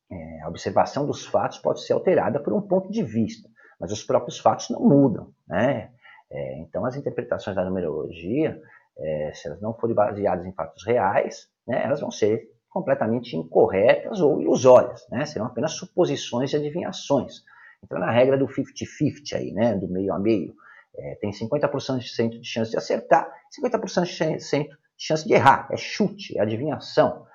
É, 0.09 0.41
a 0.41 0.47
observação 0.47 1.05
dos 1.05 1.25
fatos 1.25 1.57
pode 1.57 1.81
ser 1.83 1.93
alterada 1.93 2.39
por 2.41 2.53
um 2.53 2.61
ponto 2.61 2.89
de 2.89 3.03
vista, 3.03 3.49
mas 3.79 3.91
os 3.91 4.03
próprios 4.03 4.39
fatos 4.39 4.69
não 4.69 4.79
mudam, 4.79 5.33
né? 5.47 5.91
É, 6.31 6.59
então, 6.59 6.85
as 6.85 6.95
interpretações 6.95 7.55
da 7.55 7.63
numerologia, 7.63 8.59
é, 8.97 9.31
se 9.33 9.47
elas 9.47 9.61
não 9.61 9.73
forem 9.73 9.95
baseadas 9.95 10.45
em 10.45 10.53
fatos 10.53 10.85
reais, 10.85 11.47
né, 11.67 11.83
elas 11.83 12.01
vão 12.01 12.11
ser 12.11 12.49
completamente 12.77 13.35
incorretas 13.35 14.21
ou 14.21 14.39
ilusórias, 14.39 15.07
né? 15.09 15.25
serão 15.25 15.47
apenas 15.47 15.71
suposições 15.71 16.53
e 16.53 16.55
adivinhações. 16.55 17.43
Então, 17.83 17.97
na 17.99 18.11
regra 18.11 18.37
do 18.37 18.47
50-50 18.47 19.33
aí, 19.35 19.51
né, 19.51 19.75
do 19.75 19.87
meio 19.87 20.13
a 20.13 20.19
meio, 20.19 20.53
é, 20.95 21.15
tem 21.15 21.31
50% 21.31 21.99
de 22.39 22.43
chance 22.43 22.71
de 22.71 22.77
acertar, 22.77 23.31
50% 23.59 24.03
de 24.03 24.69
chance 24.97 25.27
de 25.27 25.33
errar. 25.33 25.67
É 25.71 25.77
chute, 25.77 26.37
é 26.37 26.41
adivinhação. 26.41 27.25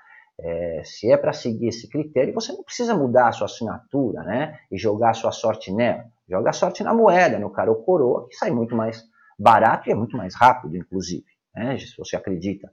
É, 0.41 0.83
se 0.85 1.11
é 1.11 1.17
para 1.17 1.33
seguir 1.33 1.69
esse 1.69 1.89
critério, 1.89 2.35
você 2.35 2.53
não 2.53 2.63
precisa 2.63 2.95
mudar 2.95 3.29
a 3.29 3.33
sua 3.33 3.47
assinatura 3.47 4.23
né, 4.23 4.59
e 4.71 4.79
jogar 4.79 5.11
a 5.11 5.15
sua 5.15 5.33
sorte 5.33 5.73
nela. 5.73 6.05
Joga 6.29 6.51
a 6.51 6.53
sorte 6.53 6.83
na 6.83 6.95
moeda, 6.95 7.39
no 7.39 7.51
cara 7.51 7.71
ou 7.71 7.83
coroa, 7.83 8.29
que 8.29 8.37
sai 8.37 8.51
muito 8.51 8.75
mais 8.75 9.05
barato 9.39 9.89
e 9.89 9.93
é 9.93 9.95
muito 9.95 10.17
mais 10.17 10.35
rápido, 10.35 10.77
inclusive, 10.77 11.27
né, 11.55 11.77
se 11.79 11.97
você 11.97 12.17
acredita 12.17 12.69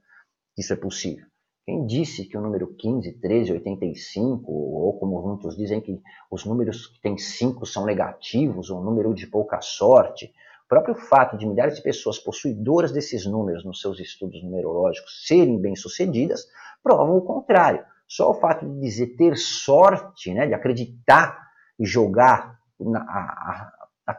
que 0.56 0.62
isso 0.62 0.74
é 0.74 0.76
possível. 0.76 1.26
Quem 1.66 1.86
disse 1.86 2.26
que 2.26 2.38
o 2.38 2.42
número 2.42 2.68
15, 2.76 3.20
13, 3.20 3.54
85, 3.54 4.52
ou 4.52 4.98
como 4.98 5.22
muitos 5.22 5.56
dizem 5.56 5.80
que 5.80 6.02
os 6.32 6.46
números 6.46 6.88
que 6.88 7.00
têm 7.02 7.18
5 7.18 7.66
são 7.66 7.86
negativos, 7.86 8.70
ou 8.70 8.80
um 8.80 8.84
número 8.84 9.14
de 9.14 9.28
pouca 9.28 9.62
sorte, 9.62 10.34
o 10.66 10.68
próprio 10.68 10.96
fato 10.96 11.38
de 11.38 11.48
milhares 11.48 11.76
de 11.76 11.82
pessoas 11.82 12.18
possuidoras 12.20 12.92
desses 12.92 13.26
números 13.26 13.64
nos 13.66 13.82
seus 13.82 14.00
estudos 14.00 14.44
numerológicos 14.44 15.28
serem 15.28 15.60
bem-sucedidas, 15.60 16.48
provam 16.82 17.18
o 17.18 17.22
contrário. 17.22 17.84
Só 18.08 18.32
o 18.32 18.34
fato 18.34 18.68
de 18.68 18.80
dizer 18.80 19.16
ter 19.16 19.38
sorte, 19.38 20.34
né, 20.34 20.48
de 20.48 20.54
acreditar 20.54 21.40
e 21.80 21.86
jogar 21.86 22.60
na, 22.80 23.00
a, 23.00 23.72
a, 24.08 24.12
a, 24.12 24.18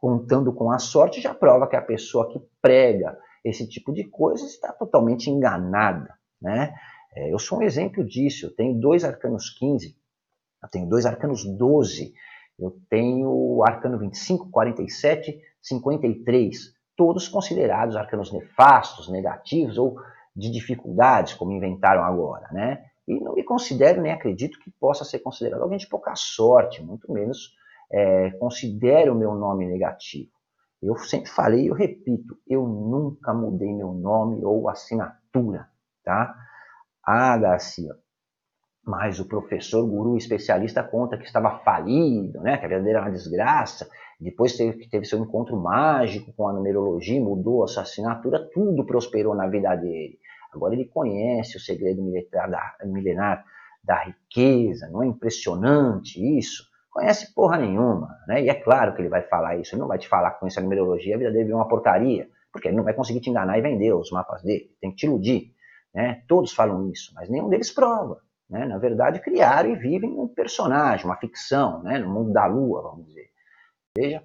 contando 0.00 0.52
com 0.52 0.70
a 0.70 0.78
sorte, 0.78 1.20
já 1.20 1.32
prova 1.32 1.68
que 1.68 1.76
a 1.76 1.82
pessoa 1.82 2.28
que 2.28 2.40
prega 2.60 3.16
esse 3.44 3.68
tipo 3.68 3.92
de 3.92 4.04
coisa 4.04 4.44
está 4.44 4.72
totalmente 4.72 5.30
enganada. 5.30 6.14
Né? 6.44 6.74
É, 7.16 7.32
eu 7.32 7.38
sou 7.38 7.58
um 7.58 7.62
exemplo 7.62 8.04
disso. 8.04 8.46
Eu 8.46 8.54
tenho 8.54 8.78
dois 8.78 9.02
arcanos 9.02 9.48
15, 9.58 9.96
eu 10.62 10.68
tenho 10.68 10.86
dois 10.86 11.06
arcanos 11.06 11.42
12, 11.44 12.12
eu 12.58 12.76
tenho 12.90 13.30
o 13.30 13.64
arcano 13.66 13.98
25, 13.98 14.50
47, 14.50 15.40
53, 15.62 16.74
todos 16.94 17.26
considerados 17.26 17.96
arcanos 17.96 18.30
nefastos, 18.30 19.08
negativos 19.08 19.78
ou 19.78 19.96
de 20.36 20.50
dificuldades, 20.50 21.32
como 21.32 21.52
inventaram 21.52 22.04
agora, 22.04 22.46
né? 22.52 22.84
E 23.08 23.18
não 23.20 23.34
me 23.34 23.42
considero 23.42 24.02
nem 24.02 24.12
acredito 24.12 24.58
que 24.58 24.70
possa 24.78 25.04
ser 25.04 25.20
considerado 25.20 25.62
alguém 25.62 25.78
de 25.78 25.88
pouca 25.88 26.14
sorte, 26.14 26.82
muito 26.82 27.10
menos 27.10 27.54
é, 27.90 28.30
considero 28.32 29.14
o 29.14 29.18
meu 29.18 29.34
nome 29.34 29.66
negativo. 29.66 30.30
Eu 30.82 30.96
sempre 30.98 31.30
falei 31.30 31.64
e 31.64 31.68
eu 31.68 31.74
repito, 31.74 32.36
eu 32.46 32.66
nunca 32.66 33.32
mudei 33.32 33.72
meu 33.72 33.92
nome 33.92 34.44
ou 34.44 34.68
assinatura 34.68 35.68
tá? 36.04 36.34
Ah, 37.04 37.36
Garcia, 37.36 37.94
mas 38.86 39.18
o 39.18 39.26
professor, 39.26 39.86
guru, 39.86 40.16
especialista 40.16 40.82
conta 40.82 41.16
que 41.16 41.24
estava 41.24 41.58
falido, 41.60 42.40
né? 42.40 42.58
Que 42.58 42.66
a 42.66 42.68
vida 42.68 42.90
era 42.90 43.00
uma 43.00 43.10
desgraça. 43.10 43.88
Depois 44.20 44.56
teve, 44.56 44.88
teve 44.88 45.06
seu 45.06 45.18
encontro 45.18 45.56
mágico 45.56 46.32
com 46.34 46.46
a 46.48 46.52
numerologia, 46.52 47.20
mudou 47.20 47.64
a 47.64 47.66
sua 47.66 47.82
assinatura, 47.82 48.48
tudo 48.52 48.84
prosperou 48.84 49.34
na 49.34 49.46
vida 49.48 49.74
dele. 49.74 50.18
Agora 50.52 50.74
ele 50.74 50.84
conhece 50.84 51.56
o 51.56 51.60
segredo 51.60 52.02
milenar 52.02 52.50
da, 52.50 52.74
milenar 52.84 53.44
da 53.82 54.04
riqueza, 54.04 54.88
não 54.90 55.02
é 55.02 55.06
impressionante 55.06 56.20
isso? 56.38 56.64
Conhece 56.90 57.34
porra 57.34 57.58
nenhuma, 57.58 58.08
né? 58.28 58.42
E 58.42 58.48
é 58.48 58.54
claro 58.54 58.94
que 58.94 59.02
ele 59.02 59.08
vai 59.08 59.22
falar 59.22 59.56
isso, 59.56 59.74
ele 59.74 59.80
não 59.80 59.88
vai 59.88 59.98
te 59.98 60.08
falar 60.08 60.30
que 60.32 60.40
conhece 60.40 60.58
a 60.58 60.62
numerologia, 60.62 61.16
a 61.16 61.18
vida 61.18 61.32
dele 61.32 61.50
é 61.50 61.54
uma 61.54 61.68
porcaria, 61.68 62.28
porque 62.52 62.68
ele 62.68 62.76
não 62.76 62.84
vai 62.84 62.94
conseguir 62.94 63.20
te 63.20 63.30
enganar 63.30 63.58
e 63.58 63.62
vender 63.62 63.92
os 63.92 64.10
mapas 64.12 64.42
dele, 64.42 64.70
tem 64.80 64.90
que 64.90 64.96
te 64.96 65.06
iludir. 65.06 65.53
Né? 65.94 66.22
Todos 66.26 66.52
falam 66.52 66.90
isso, 66.90 67.12
mas 67.14 67.30
nenhum 67.30 67.48
deles 67.48 67.70
prova. 67.70 68.20
Né? 68.50 68.66
Na 68.66 68.78
verdade, 68.78 69.20
criaram 69.20 69.70
e 69.70 69.76
vivem 69.76 70.10
um 70.18 70.26
personagem, 70.26 71.06
uma 71.06 71.16
ficção, 71.16 71.82
né? 71.82 71.98
no 71.98 72.12
mundo 72.12 72.32
da 72.32 72.46
lua, 72.46 72.82
vamos 72.82 73.06
dizer. 73.06 73.30
Veja, 73.96 74.22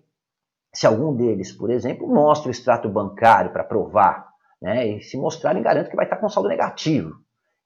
se 0.73 0.87
algum 0.87 1.15
deles, 1.15 1.51
por 1.51 1.69
exemplo, 1.69 2.07
mostra 2.07 2.47
o 2.47 2.51
extrato 2.51 2.89
bancário 2.89 3.51
para 3.51 3.63
provar, 3.63 4.27
né? 4.61 4.87
e 4.87 5.01
se 5.01 5.17
mostrarem, 5.17 5.61
garanto 5.61 5.89
que 5.89 5.95
vai 5.95 6.05
estar 6.05 6.17
com 6.17 6.27
saldo 6.27 6.49
negativo. 6.49 7.13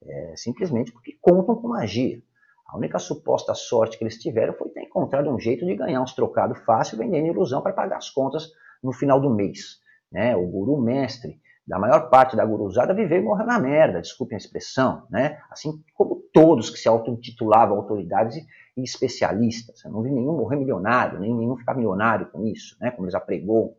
É, 0.06 0.34
simplesmente 0.36 0.92
porque 0.92 1.18
contam 1.22 1.56
com 1.56 1.70
magia. 1.70 2.22
A 2.68 2.78
única 2.78 3.00
suposta 3.00 3.54
sorte 3.54 3.98
que 3.98 4.04
eles 4.04 4.18
tiveram 4.18 4.54
foi 4.54 4.68
ter 4.70 4.82
encontrado 4.82 5.30
um 5.30 5.40
jeito 5.40 5.66
de 5.66 5.76
ganhar 5.76 6.02
uns 6.02 6.14
trocados 6.14 6.60
fácil 6.66 6.98
vendendo 6.98 7.28
ilusão 7.28 7.62
para 7.62 7.72
pagar 7.72 7.98
as 7.98 8.10
contas 8.10 8.52
no 8.84 8.92
final 8.92 9.22
do 9.22 9.30
mês. 9.30 9.82
né, 10.12 10.36
o 10.36 10.46
guru 10.46 10.80
mestre 10.80 11.40
da 11.66 11.80
maior 11.80 12.10
parte 12.10 12.36
da 12.36 12.46
guruzada 12.46 12.94
viveu 12.94 13.20
e 13.20 13.24
morreu 13.24 13.46
na 13.46 13.58
merda, 13.58 14.02
desculpem 14.02 14.36
a 14.36 14.38
expressão, 14.38 15.08
né? 15.10 15.42
Assim 15.50 15.82
como 15.94 16.22
todos 16.34 16.70
que 16.70 16.78
se 16.78 16.90
auto-intitulavam 16.90 17.78
autoridades 17.78 18.36
e 18.76 18.84
especialistas. 18.84 19.84
Eu 19.86 19.92
não 19.92 20.02
vi 20.02 20.12
nenhum 20.12 20.36
morrer 20.36 20.58
milionário, 20.58 21.20
nem 21.20 21.34
nenhum 21.34 21.56
ficar 21.56 21.74
milionário 21.74 22.30
com 22.32 22.46
isso, 22.46 22.76
né? 22.82 22.92
Como 22.92 23.06
eles 23.06 23.16
apregou. 23.16 23.78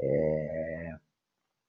É... 0.00 0.94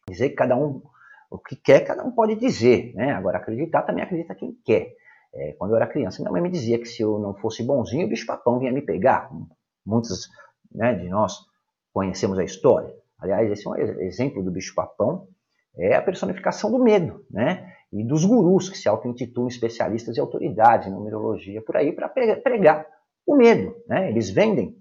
Dizer 0.10 0.30
que 0.30 0.36
cada 0.36 0.56
um, 0.56 0.82
o 1.30 1.38
que 1.38 1.56
quer, 1.56 1.82
cada 1.82 2.06
um 2.06 2.12
pode 2.12 2.36
dizer, 2.36 2.94
né? 2.96 3.12
Agora, 3.12 3.38
acreditar 3.38 3.82
também 3.82 4.04
acredita 4.04 4.34
quem 4.34 4.58
quer. 4.64 4.96
É, 5.32 5.54
quando 5.54 5.72
eu 5.72 5.78
era 5.78 5.86
criança, 5.86 6.22
minha 6.22 6.32
mãe 6.32 6.42
me 6.42 6.50
dizia 6.50 6.80
que 6.80 6.88
se 6.88 7.04
eu 7.04 7.20
não 7.20 7.36
fosse 7.36 7.64
bonzinho, 7.64 8.08
o 8.08 8.10
bicho-papão 8.10 8.60
vinha 8.60 8.72
me 8.72 8.82
pegar. 8.82 9.30
Muitos 9.86 10.30
né, 10.72 10.96
de 10.96 11.08
nós 11.08 11.38
conhecemos 11.94 12.40
a 12.40 12.44
história. 12.44 12.96
Aliás, 13.20 13.52
esse 13.52 13.68
é 13.68 13.70
um 13.70 13.76
exemplo 13.76 14.42
do 14.42 14.50
bicho-papão, 14.50 15.28
é 15.80 15.96
a 15.96 16.02
personificação 16.02 16.72
do 16.72 16.80
medo, 16.80 17.26
né? 17.32 17.74
E 17.92 18.04
dos 18.04 18.26
gurus 18.26 18.70
que 18.70 18.78
se 18.78 18.88
auto-intitulam 18.88 19.48
especialistas 19.48 20.16
e 20.16 20.20
autoridades 20.20 20.88
em 20.88 20.92
numerologia 20.92 21.62
por 21.62 21.78
aí 21.78 21.92
para 21.92 22.10
pregar 22.10 22.86
o 23.26 23.36
medo, 23.36 23.76
né? 23.88 24.10
Eles 24.10 24.30
vendem 24.30 24.78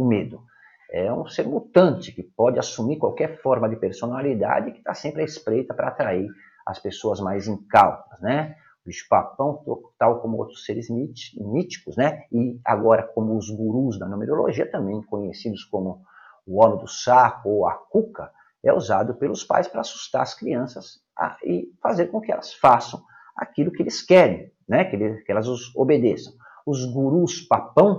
o 0.00 0.04
medo. 0.04 0.42
É 0.90 1.12
um 1.12 1.26
ser 1.26 1.46
mutante 1.46 2.10
que 2.10 2.22
pode 2.22 2.58
assumir 2.58 2.98
qualquer 2.98 3.40
forma 3.40 3.68
de 3.68 3.76
personalidade 3.76 4.72
que 4.72 4.78
está 4.78 4.92
sempre 4.92 5.22
à 5.22 5.24
espreita 5.24 5.72
para 5.72 5.88
atrair 5.88 6.28
as 6.66 6.80
pessoas 6.80 7.20
mais 7.20 7.46
incautas, 7.46 8.20
né? 8.20 8.56
O 8.84 8.88
bicho-papão, 8.88 9.62
tal 9.98 10.20
como 10.20 10.38
outros 10.38 10.64
seres 10.64 10.88
míticos, 10.90 11.96
né? 11.96 12.24
E 12.32 12.58
agora 12.64 13.02
como 13.02 13.36
os 13.36 13.50
gurus 13.50 13.98
da 13.98 14.08
numerologia, 14.08 14.68
também 14.68 15.00
conhecidos 15.02 15.62
como 15.64 16.02
o 16.46 16.60
homem 16.60 16.78
do 16.78 16.88
saco 16.88 17.50
ou 17.50 17.68
a 17.68 17.74
cuca, 17.74 18.32
é 18.62 18.72
usado 18.72 19.14
pelos 19.14 19.44
pais 19.44 19.68
para 19.68 19.80
assustar 19.80 20.22
as 20.22 20.34
crianças 20.34 21.00
a, 21.16 21.36
e 21.44 21.72
fazer 21.82 22.06
com 22.06 22.20
que 22.20 22.30
elas 22.30 22.52
façam 22.52 23.02
aquilo 23.36 23.72
que 23.72 23.82
eles 23.82 24.02
querem, 24.02 24.52
né? 24.68 24.84
que, 24.84 24.96
que 24.96 25.32
elas 25.32 25.48
os 25.48 25.74
obedeçam. 25.74 26.32
Os 26.66 26.84
gurus 26.84 27.40
papão 27.40 27.96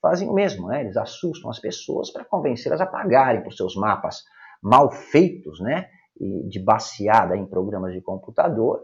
fazem 0.00 0.28
o 0.28 0.34
mesmo, 0.34 0.68
né? 0.68 0.82
eles 0.82 0.96
assustam 0.96 1.50
as 1.50 1.58
pessoas 1.58 2.10
para 2.10 2.24
convencê-las 2.24 2.80
a 2.80 2.86
pagarem 2.86 3.42
por 3.42 3.52
seus 3.52 3.74
mapas 3.74 4.22
mal 4.62 4.90
feitos, 4.90 5.60
né? 5.60 5.88
E 6.20 6.46
de 6.48 6.60
baseada 6.60 7.36
em 7.36 7.46
programas 7.46 7.92
de 7.92 8.00
computador 8.00 8.80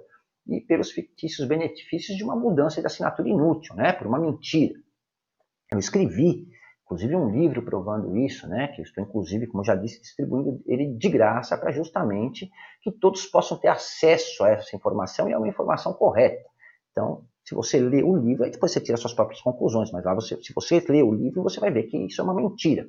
e 0.48 0.60
pelos 0.62 0.90
fictícios 0.90 1.46
benefícios 1.46 2.16
de 2.16 2.24
uma 2.24 2.34
mudança 2.34 2.80
de 2.80 2.86
assinatura 2.86 3.28
inútil, 3.28 3.76
né? 3.76 3.92
por 3.92 4.06
uma 4.06 4.18
mentira. 4.18 4.74
Eu 5.70 5.78
escrevi 5.78 6.48
inclusive 6.88 7.14
um 7.14 7.28
livro 7.30 7.62
provando 7.62 8.16
isso, 8.16 8.48
né, 8.48 8.68
que 8.68 8.80
eu 8.80 8.82
estou 8.82 9.04
inclusive, 9.04 9.46
como 9.46 9.62
já 9.62 9.74
disse, 9.74 10.00
distribuindo 10.00 10.62
ele 10.66 10.94
de 10.94 11.08
graça 11.10 11.56
para 11.58 11.70
justamente 11.70 12.50
que 12.82 12.90
todos 12.90 13.26
possam 13.26 13.58
ter 13.58 13.68
acesso 13.68 14.42
a 14.42 14.48
essa 14.48 14.74
informação 14.74 15.28
e 15.28 15.34
a 15.34 15.38
uma 15.38 15.48
informação 15.48 15.92
correta. 15.92 16.42
Então, 16.90 17.26
se 17.44 17.54
você 17.54 17.78
lê 17.78 18.02
o 18.02 18.16
livro, 18.16 18.44
aí 18.44 18.50
depois 18.50 18.72
você 18.72 18.80
tira 18.80 18.96
suas 18.96 19.12
próprias 19.12 19.42
conclusões, 19.42 19.92
mas 19.92 20.02
lá 20.02 20.14
você, 20.14 20.34
se 20.42 20.52
você 20.54 20.82
lê 20.88 21.02
o 21.02 21.12
livro, 21.12 21.42
você 21.42 21.60
vai 21.60 21.70
ver 21.70 21.84
que 21.84 21.98
isso 21.98 22.22
é 22.22 22.24
uma 22.24 22.34
mentira, 22.34 22.86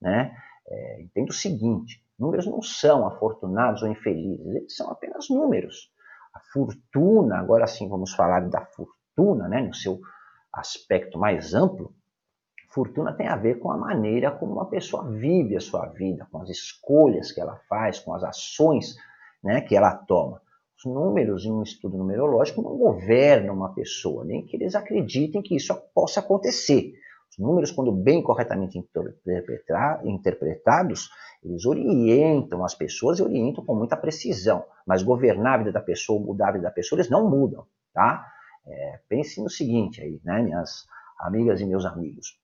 né? 0.00 0.34
É, 0.66 1.04
o 1.20 1.32
seguinte, 1.32 2.02
números 2.18 2.46
não 2.46 2.62
são 2.62 3.06
afortunados 3.06 3.82
ou 3.82 3.88
infelizes, 3.88 4.46
eles 4.46 4.74
são 4.74 4.90
apenas 4.90 5.28
números. 5.28 5.90
A 6.34 6.40
fortuna, 6.52 7.38
agora 7.38 7.66
sim 7.66 7.86
vamos 7.86 8.14
falar 8.14 8.48
da 8.48 8.64
fortuna, 8.64 9.46
né, 9.48 9.60
no 9.60 9.74
seu 9.74 10.00
aspecto 10.54 11.18
mais 11.18 11.52
amplo, 11.54 11.94
Fortuna 12.72 13.12
tem 13.12 13.28
a 13.28 13.36
ver 13.36 13.58
com 13.58 13.70
a 13.70 13.76
maneira 13.76 14.30
como 14.30 14.52
uma 14.52 14.64
pessoa 14.64 15.06
vive 15.06 15.54
a 15.56 15.60
sua 15.60 15.86
vida, 15.88 16.26
com 16.32 16.40
as 16.40 16.48
escolhas 16.48 17.30
que 17.30 17.38
ela 17.38 17.56
faz, 17.68 17.98
com 17.98 18.14
as 18.14 18.24
ações 18.24 18.96
né, 19.44 19.60
que 19.60 19.76
ela 19.76 19.94
toma. 19.94 20.40
Os 20.78 20.90
números 20.90 21.44
em 21.44 21.52
um 21.52 21.62
estudo 21.62 21.98
numerológico 21.98 22.62
não 22.62 22.76
governam 22.78 23.54
uma 23.54 23.74
pessoa, 23.74 24.24
nem 24.24 24.46
que 24.46 24.56
eles 24.56 24.74
acreditem 24.74 25.42
que 25.42 25.54
isso 25.54 25.74
possa 25.94 26.20
acontecer. 26.20 26.94
Os 27.30 27.38
números, 27.38 27.70
quando 27.70 27.92
bem 27.92 28.22
corretamente 28.22 28.78
interpretados, 30.04 31.10
eles 31.44 31.66
orientam 31.66 32.64
as 32.64 32.74
pessoas 32.74 33.18
e 33.18 33.22
orientam 33.22 33.64
com 33.64 33.74
muita 33.74 33.98
precisão. 33.98 34.64
Mas 34.86 35.02
governar 35.02 35.54
a 35.54 35.58
vida 35.58 35.72
da 35.72 35.80
pessoa, 35.80 36.18
mudar 36.18 36.48
a 36.48 36.52
vida 36.52 36.64
da 36.64 36.70
pessoa, 36.70 36.98
eles 36.98 37.10
não 37.10 37.28
mudam, 37.28 37.66
tá? 37.92 38.26
É, 38.66 39.00
pense 39.08 39.42
no 39.42 39.50
seguinte 39.50 40.00
aí, 40.00 40.20
né, 40.24 40.40
minhas 40.40 40.86
amigas 41.18 41.60
e 41.60 41.66
meus 41.66 41.84
amigos 41.84 42.41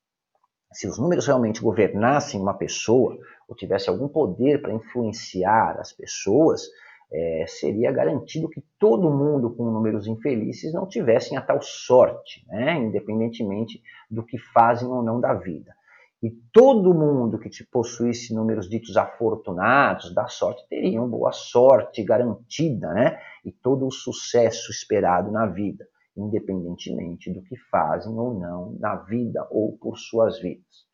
se 0.72 0.86
os 0.86 0.98
números 0.98 1.26
realmente 1.26 1.62
governassem 1.62 2.40
uma 2.40 2.54
pessoa, 2.54 3.16
ou 3.48 3.56
tivesse 3.56 3.88
algum 3.88 4.08
poder 4.08 4.60
para 4.60 4.72
influenciar 4.72 5.78
as 5.80 5.92
pessoas, 5.92 6.62
é, 7.10 7.44
seria 7.48 7.90
garantido 7.90 8.50
que 8.50 8.62
todo 8.78 9.10
mundo 9.10 9.54
com 9.54 9.64
números 9.70 10.06
infelizes 10.06 10.74
não 10.74 10.86
tivessem 10.86 11.38
a 11.38 11.40
tal 11.40 11.60
sorte, 11.62 12.44
né, 12.48 12.76
independentemente 12.76 13.82
do 14.10 14.22
que 14.22 14.36
fazem 14.38 14.88
ou 14.88 15.02
não 15.02 15.18
da 15.18 15.32
vida. 15.32 15.74
E 16.22 16.30
todo 16.52 16.92
mundo 16.92 17.38
que 17.38 17.48
possuísse 17.70 18.34
números 18.34 18.68
ditos 18.68 18.96
afortunados, 18.96 20.12
da 20.12 20.26
sorte, 20.26 20.66
teriam 20.68 21.08
boa 21.08 21.30
sorte 21.30 22.02
garantida, 22.02 22.92
né? 22.92 23.20
E 23.44 23.52
todo 23.52 23.86
o 23.86 23.92
sucesso 23.92 24.72
esperado 24.72 25.30
na 25.30 25.46
vida 25.46 25.86
independentemente 26.18 27.32
do 27.32 27.42
que 27.42 27.56
fazem 27.70 28.16
ou 28.18 28.38
não 28.38 28.76
na 28.78 28.96
vida 28.96 29.46
ou 29.50 29.76
por 29.78 29.96
suas 29.96 30.40
vidas. 30.40 30.86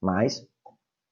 Mas, 0.00 0.46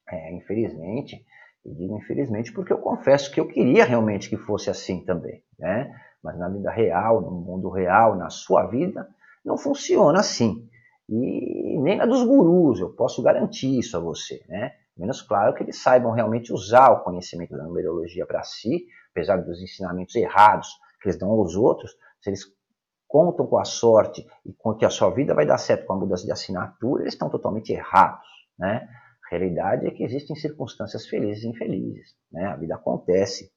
é, 0.09 0.35
infelizmente, 0.35 1.24
eu 1.64 1.74
digo 1.74 1.98
infelizmente 1.98 2.52
porque 2.52 2.72
eu 2.72 2.78
confesso 2.78 3.31
que 3.31 3.38
eu 3.38 3.46
queria 3.46 3.85
realmente 3.85 4.28
que 4.28 4.37
fosse 4.37 4.70
assim 4.70 5.04
também, 5.04 5.42
né? 5.59 5.94
Mas 6.22 6.38
na 6.38 6.48
vida 6.48 6.70
real, 6.70 7.20
no 7.20 7.31
mundo 7.31 7.68
real, 7.68 8.16
na 8.16 8.31
sua 8.31 8.66
vida, 8.66 9.09
não 9.44 9.57
funciona 9.57 10.20
assim. 10.20 10.68
E 11.09 11.78
nem 11.81 11.96
na 11.96 12.07
dos 12.07 12.24
gurus, 12.24 12.81
eu 12.81 12.90
posso 12.90 13.22
garantir 13.22 13.78
isso 13.78 13.96
a 13.96 14.00
você, 14.00 14.42
né? 14.48 14.72
Menos 14.96 15.22
claro 15.22 15.54
que 15.54 15.62
eles 15.62 15.81
saibam 15.81 16.11
realmente 16.11 16.52
usar 16.52 16.90
o 16.90 17.04
conhecimento 17.04 17.57
da 17.57 17.62
numerologia 17.62 18.26
para 18.26 18.42
si, 18.42 18.87
apesar 19.12 19.37
dos 19.37 19.62
ensinamentos 19.62 20.14
errados 20.16 20.68
que 21.00 21.09
eles 21.09 21.18
dão 21.18 21.31
aos 21.31 21.54
outros, 21.54 21.92
se 22.20 22.31
eles 22.31 22.44
contam 23.09 23.47
com 23.47 23.59
a 23.59 23.64
sorte 23.64 24.25
e 24.44 24.53
com 24.53 24.75
que 24.75 24.85
a 24.85 24.90
sua 24.90 25.11
vida 25.11 25.35
vai 25.35 25.47
dar 25.47 25.59
certo 25.59 25.87
com 25.87 25.94
a 25.94 25.97
mudança 25.97 26.25
de 26.25 26.31
assinatura, 26.31 27.03
eles 27.03 27.14
estão 27.14 27.31
totalmente 27.31 27.73
errados, 27.73 28.29
né? 28.59 28.87
A 29.27 29.31
realidade 29.31 29.87
é 29.87 29.90
que 29.90 30.05
existem 30.05 30.37
circunstâncias 30.37 31.07
felizes 31.07 31.44
e 31.44 31.49
infelizes, 31.49 32.14
né? 32.31 32.47
A 32.47 32.57
vida 32.57 32.75
acontece 32.75 33.51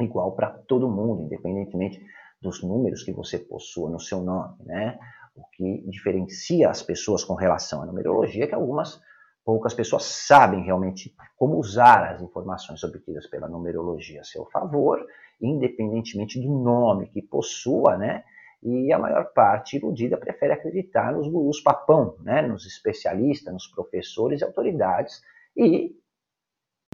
igual 0.00 0.32
para 0.32 0.50
todo 0.50 0.88
mundo, 0.88 1.22
independentemente 1.22 2.00
dos 2.40 2.62
números 2.62 3.02
que 3.02 3.12
você 3.12 3.38
possua 3.38 3.90
no 3.90 3.98
seu 3.98 4.22
nome, 4.22 4.56
né? 4.64 4.98
O 5.34 5.42
que 5.52 5.82
diferencia 5.88 6.68
as 6.70 6.82
pessoas 6.82 7.24
com 7.24 7.34
relação 7.34 7.82
à 7.82 7.86
numerologia 7.86 8.44
é 8.44 8.46
que 8.46 8.54
algumas 8.54 9.00
poucas 9.44 9.74
pessoas 9.74 10.04
sabem 10.04 10.62
realmente 10.62 11.14
como 11.36 11.56
usar 11.56 12.12
as 12.12 12.22
informações 12.22 12.82
obtidas 12.84 13.26
pela 13.26 13.48
numerologia 13.48 14.20
a 14.20 14.24
seu 14.24 14.46
favor, 14.46 15.04
independentemente 15.40 16.40
do 16.40 16.50
nome 16.50 17.08
que 17.08 17.22
possua, 17.22 17.96
né? 17.96 18.24
E 18.64 18.92
a 18.92 18.98
maior 18.98 19.32
parte 19.34 19.76
iludida 19.76 20.16
prefere 20.16 20.54
acreditar 20.54 21.12
nos 21.12 21.28
gurus 21.28 21.60
papão, 21.60 22.16
né, 22.20 22.40
nos 22.40 22.64
especialistas, 22.64 23.52
nos 23.52 23.66
professores 23.66 24.40
e 24.40 24.44
autoridades, 24.44 25.22
e 25.54 25.94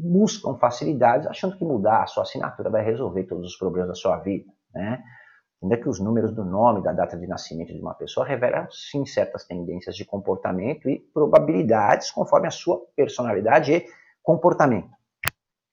buscam 0.02 0.56
facilidades 0.56 1.26
achando 1.26 1.56
que 1.56 1.64
mudar 1.64 2.02
a 2.02 2.06
sua 2.06 2.24
assinatura 2.24 2.70
vai 2.70 2.82
resolver 2.82 3.24
todos 3.24 3.52
os 3.52 3.56
problemas 3.56 3.88
da 3.88 3.94
sua 3.94 4.16
vida. 4.16 4.50
Né? 4.74 5.02
Ainda 5.62 5.76
que 5.76 5.88
os 5.88 6.00
números 6.00 6.32
do 6.32 6.44
nome, 6.44 6.82
da 6.82 6.92
data 6.92 7.16
de 7.16 7.26
nascimento 7.26 7.72
de 7.72 7.80
uma 7.80 7.94
pessoa 7.94 8.26
revelam 8.26 8.66
sim 8.70 9.04
certas 9.04 9.44
tendências 9.44 9.94
de 9.94 10.04
comportamento 10.04 10.88
e 10.88 10.98
probabilidades 11.12 12.10
conforme 12.10 12.48
a 12.48 12.50
sua 12.50 12.80
personalidade 12.96 13.72
e 13.72 13.86
comportamento. 14.22 14.90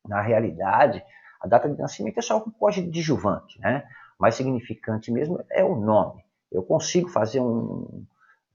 Na 0.06 0.22
realidade, 0.22 1.04
a 1.42 1.48
data 1.48 1.70
de 1.70 1.78
nascimento 1.78 2.18
é 2.18 2.22
só 2.22 2.38
um 2.38 2.52
coadjuvante, 2.52 3.60
né? 3.60 3.88
Mais 4.20 4.36
significante 4.36 5.12
mesmo 5.12 5.44
é 5.52 5.64
o 5.64 5.76
nome. 5.76 6.24
Eu 6.52 6.64
consigo 6.64 7.10
fazer 7.10 7.40
um, 7.40 8.06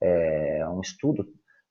é, 0.01 0.66
um 0.68 0.81
estudo 0.81 1.27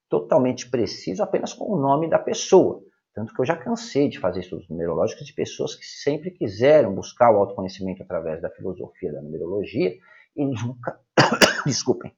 totalmente 0.10 0.70
preciso 0.70 1.24
apenas 1.24 1.54
com 1.54 1.72
o 1.72 1.80
nome 1.80 2.10
da 2.10 2.20
pessoa. 2.20 2.82
Tanto 3.14 3.34
que 3.34 3.42
eu 3.42 3.46
já 3.46 3.58
cansei 3.58 4.08
de 4.08 4.20
fazer 4.20 4.42
estudos 4.42 4.70
numerológicos 4.70 5.26
de 5.26 5.34
pessoas 5.34 5.76
que 5.76 5.86
sempre 5.86 6.32
quiseram 6.32 6.94
buscar 6.94 7.32
o 7.32 7.38
autoconhecimento 7.38 8.04
através 8.04 8.42
da 8.42 8.50
filosofia 8.50 9.12
da 9.12 9.22
numerologia 9.22 9.94
e 10.36 10.46
nunca, 10.46 11.00
desculpem, 11.66 12.14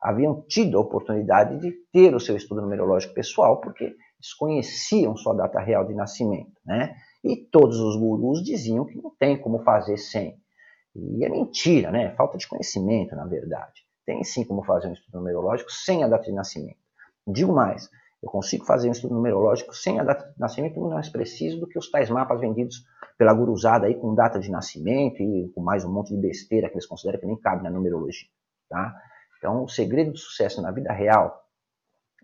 haviam 0.00 0.42
tido 0.48 0.78
a 0.78 0.80
oportunidade 0.80 1.58
de 1.58 1.72
ter 1.92 2.14
o 2.14 2.20
seu 2.20 2.36
estudo 2.36 2.62
numerológico 2.62 3.12
pessoal 3.12 3.60
porque 3.60 3.94
desconheciam 4.18 5.16
sua 5.16 5.34
data 5.34 5.60
real 5.60 5.86
de 5.86 5.94
nascimento, 5.94 6.60
né? 6.64 6.94
E 7.22 7.36
todos 7.36 7.78
os 7.78 7.96
gurus 7.96 8.42
diziam 8.42 8.86
que 8.86 8.96
não 8.96 9.10
tem 9.18 9.38
como 9.38 9.58
fazer 9.60 9.96
sem. 9.96 10.40
E 10.98 11.24
é 11.24 11.28
mentira, 11.28 11.90
né? 11.90 12.14
Falta 12.16 12.36
de 12.36 12.48
conhecimento, 12.48 13.14
na 13.14 13.24
verdade. 13.24 13.86
Tem 14.04 14.24
sim 14.24 14.44
como 14.44 14.64
fazer 14.64 14.88
um 14.88 14.92
estudo 14.92 15.18
numerológico 15.18 15.70
sem 15.70 16.02
a 16.02 16.08
data 16.08 16.24
de 16.24 16.32
nascimento. 16.32 16.78
Digo 17.26 17.52
mais, 17.52 17.88
Eu 18.20 18.28
consigo 18.28 18.64
fazer 18.64 18.88
um 18.88 18.92
estudo 18.92 19.14
numerológico 19.14 19.74
sem 19.74 20.00
a 20.00 20.04
data 20.04 20.32
de 20.32 20.40
nascimento 20.40 20.80
mais 20.80 21.08
preciso 21.08 21.60
do 21.60 21.68
que 21.68 21.78
os 21.78 21.88
tais 21.88 22.10
mapas 22.10 22.40
vendidos 22.40 22.84
pela 23.16 23.32
guruzada 23.32 23.86
aí 23.86 23.94
com 23.94 24.14
data 24.14 24.40
de 24.40 24.50
nascimento 24.50 25.22
e 25.22 25.48
com 25.54 25.60
mais 25.60 25.84
um 25.84 25.92
monte 25.92 26.14
de 26.14 26.20
besteira 26.20 26.68
que 26.68 26.74
eles 26.74 26.86
consideram 26.86 27.20
que 27.20 27.26
nem 27.26 27.36
cabe 27.36 27.62
na 27.62 27.70
numerologia. 27.70 28.28
Tá? 28.68 28.94
Então, 29.38 29.62
o 29.62 29.68
segredo 29.68 30.10
do 30.10 30.18
sucesso 30.18 30.60
na 30.60 30.72
vida 30.72 30.92
real, 30.92 31.44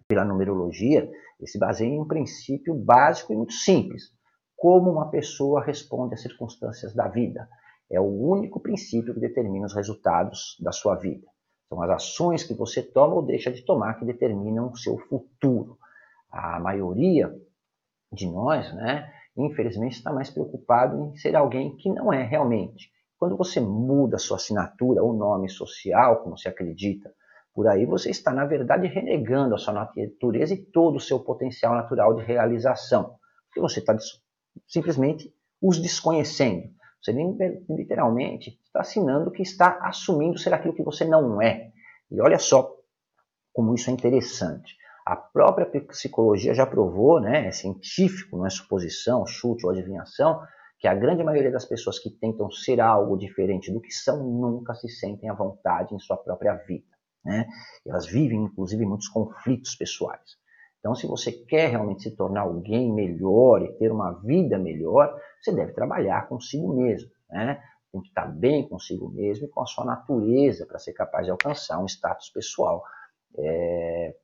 pela 0.09 0.25
numerologia, 0.25 1.09
ele 1.39 1.47
se 1.47 1.59
baseia 1.59 1.89
em 1.89 2.01
um 2.01 2.07
princípio 2.07 2.75
básico 2.75 3.33
e 3.33 3.37
muito 3.37 3.53
simples. 3.53 4.13
Como 4.57 4.91
uma 4.91 5.11
pessoa 5.11 5.63
responde 5.63 6.15
às 6.15 6.23
circunstâncias 6.23 6.93
da 6.93 7.07
vida. 7.07 7.49
É 7.95 8.01
o 8.01 8.05
único 8.05 8.59
princípio 8.59 9.15
que 9.15 9.21
determina 9.21 9.67
os 9.67 9.75
resultados 9.75 10.57
da 10.61 10.73
sua 10.73 10.97
vida. 10.97 11.27
São 11.69 11.81
as 11.81 11.91
ações 11.91 12.43
que 12.43 12.53
você 12.53 12.83
toma 12.83 13.15
ou 13.15 13.23
deixa 13.23 13.53
de 13.53 13.65
tomar 13.65 13.95
que 13.95 14.05
determinam 14.05 14.71
o 14.71 14.77
seu 14.77 14.99
futuro. 14.99 15.79
A 16.31 16.59
maioria 16.59 17.33
de 18.13 18.27
nós, 18.29 18.75
né, 18.75 19.11
infelizmente, 19.37 19.97
está 19.97 20.13
mais 20.13 20.29
preocupado 20.29 21.05
em 21.05 21.17
ser 21.17 21.37
alguém 21.37 21.77
que 21.77 21.89
não 21.89 22.13
é 22.13 22.23
realmente. 22.23 22.91
Quando 23.17 23.37
você 23.37 23.61
muda 23.61 24.19
sua 24.19 24.37
assinatura 24.39 25.03
ou 25.03 25.15
nome 25.15 25.49
social, 25.49 26.23
como 26.23 26.37
se 26.37 26.49
acredita, 26.49 27.13
por 27.55 27.69
aí 27.69 27.87
você 27.87 28.11
está, 28.11 28.33
na 28.33 28.45
verdade, 28.45 28.89
renegando 28.89 29.55
a 29.55 29.59
sua 29.59 29.73
natureza 29.73 30.53
e 30.53 30.65
todo 30.65 30.97
o 30.97 31.01
seu 31.01 31.21
potencial 31.21 31.75
natural 31.75 32.15
de 32.17 32.25
realização. 32.25 33.15
Porque 33.47 33.61
você 33.61 33.79
está 33.79 33.97
simplesmente 34.67 35.33
os 35.63 35.81
desconhecendo. 35.81 36.69
Você 37.05 37.13
literalmente 37.69 38.59
está 38.65 38.81
assinando 38.81 39.31
que 39.31 39.43
está 39.43 39.79
assumindo 39.83 40.39
ser 40.39 40.55
aquilo 40.55 40.75
que 40.75 40.83
você 40.83 41.05
não 41.05 41.43
é. 41.43 41.71
E 42.11 42.19
olha 42.21 42.39
só 42.39 42.75
como 43.53 43.75
isso 43.75 43.91
é 43.91 43.93
interessante. 43.93 44.75
A 45.05 45.15
própria 45.15 45.67
psicologia 45.83 46.55
já 46.55 46.67
provou, 46.67 47.21
né, 47.21 47.49
é 47.49 47.53
científico, 47.53 48.39
não 48.39 48.47
é 48.47 48.51
suposição, 48.51 49.27
chute 49.27 49.67
ou 49.67 49.73
adivinhação, 49.73 50.41
que 50.79 50.89
a 50.89 50.95
grande 50.95 51.23
maioria 51.23 51.53
das 51.53 51.67
pessoas 51.67 51.99
que 51.99 52.09
tentam 52.09 52.51
ser 52.51 52.81
algo 52.81 53.19
diferente 53.19 53.71
do 53.71 53.83
que 53.83 53.93
são 53.93 54.25
nunca 54.25 54.75
se 54.75 54.89
sentem 54.89 55.29
à 55.29 55.35
vontade 55.35 55.95
em 55.95 55.99
sua 55.99 56.17
própria 56.17 56.55
vida. 56.55 56.87
Né? 57.23 57.47
Elas 57.87 58.07
vivem, 58.07 58.45
inclusive, 58.45 58.85
muitos 58.87 59.09
conflitos 59.09 59.75
pessoais. 59.77 60.37
Então, 60.85 60.95
se 60.95 61.07
você 61.07 61.33
quer 61.33 61.71
realmente 61.71 62.03
se 62.03 62.11
tornar 62.11 62.43
alguém 62.43 62.93
melhor 62.93 63.63
e 63.63 63.73
ter 63.79 63.91
uma 63.91 64.13
vida 64.21 64.59
melhor, 64.59 65.19
você 65.41 65.51
deve 65.51 65.73
trabalhar 65.73 66.29
consigo 66.29 66.75
mesmo. 66.75 67.11
Né? 67.31 67.59
Tem 67.91 68.03
que 68.03 68.09
estar 68.09 68.27
bem 68.27 68.69
consigo 68.69 69.09
mesmo 69.09 69.47
e 69.47 69.49
com 69.49 69.63
a 69.63 69.67
sua 69.67 69.87
natureza 69.87 70.67
para 70.67 70.79
ser 70.79 70.93
capaz 70.93 71.25
de 71.25 71.31
alcançar 71.31 71.81
um 71.81 71.87
status 71.87 72.29
pessoal 72.29 72.85
é, 73.39 74.15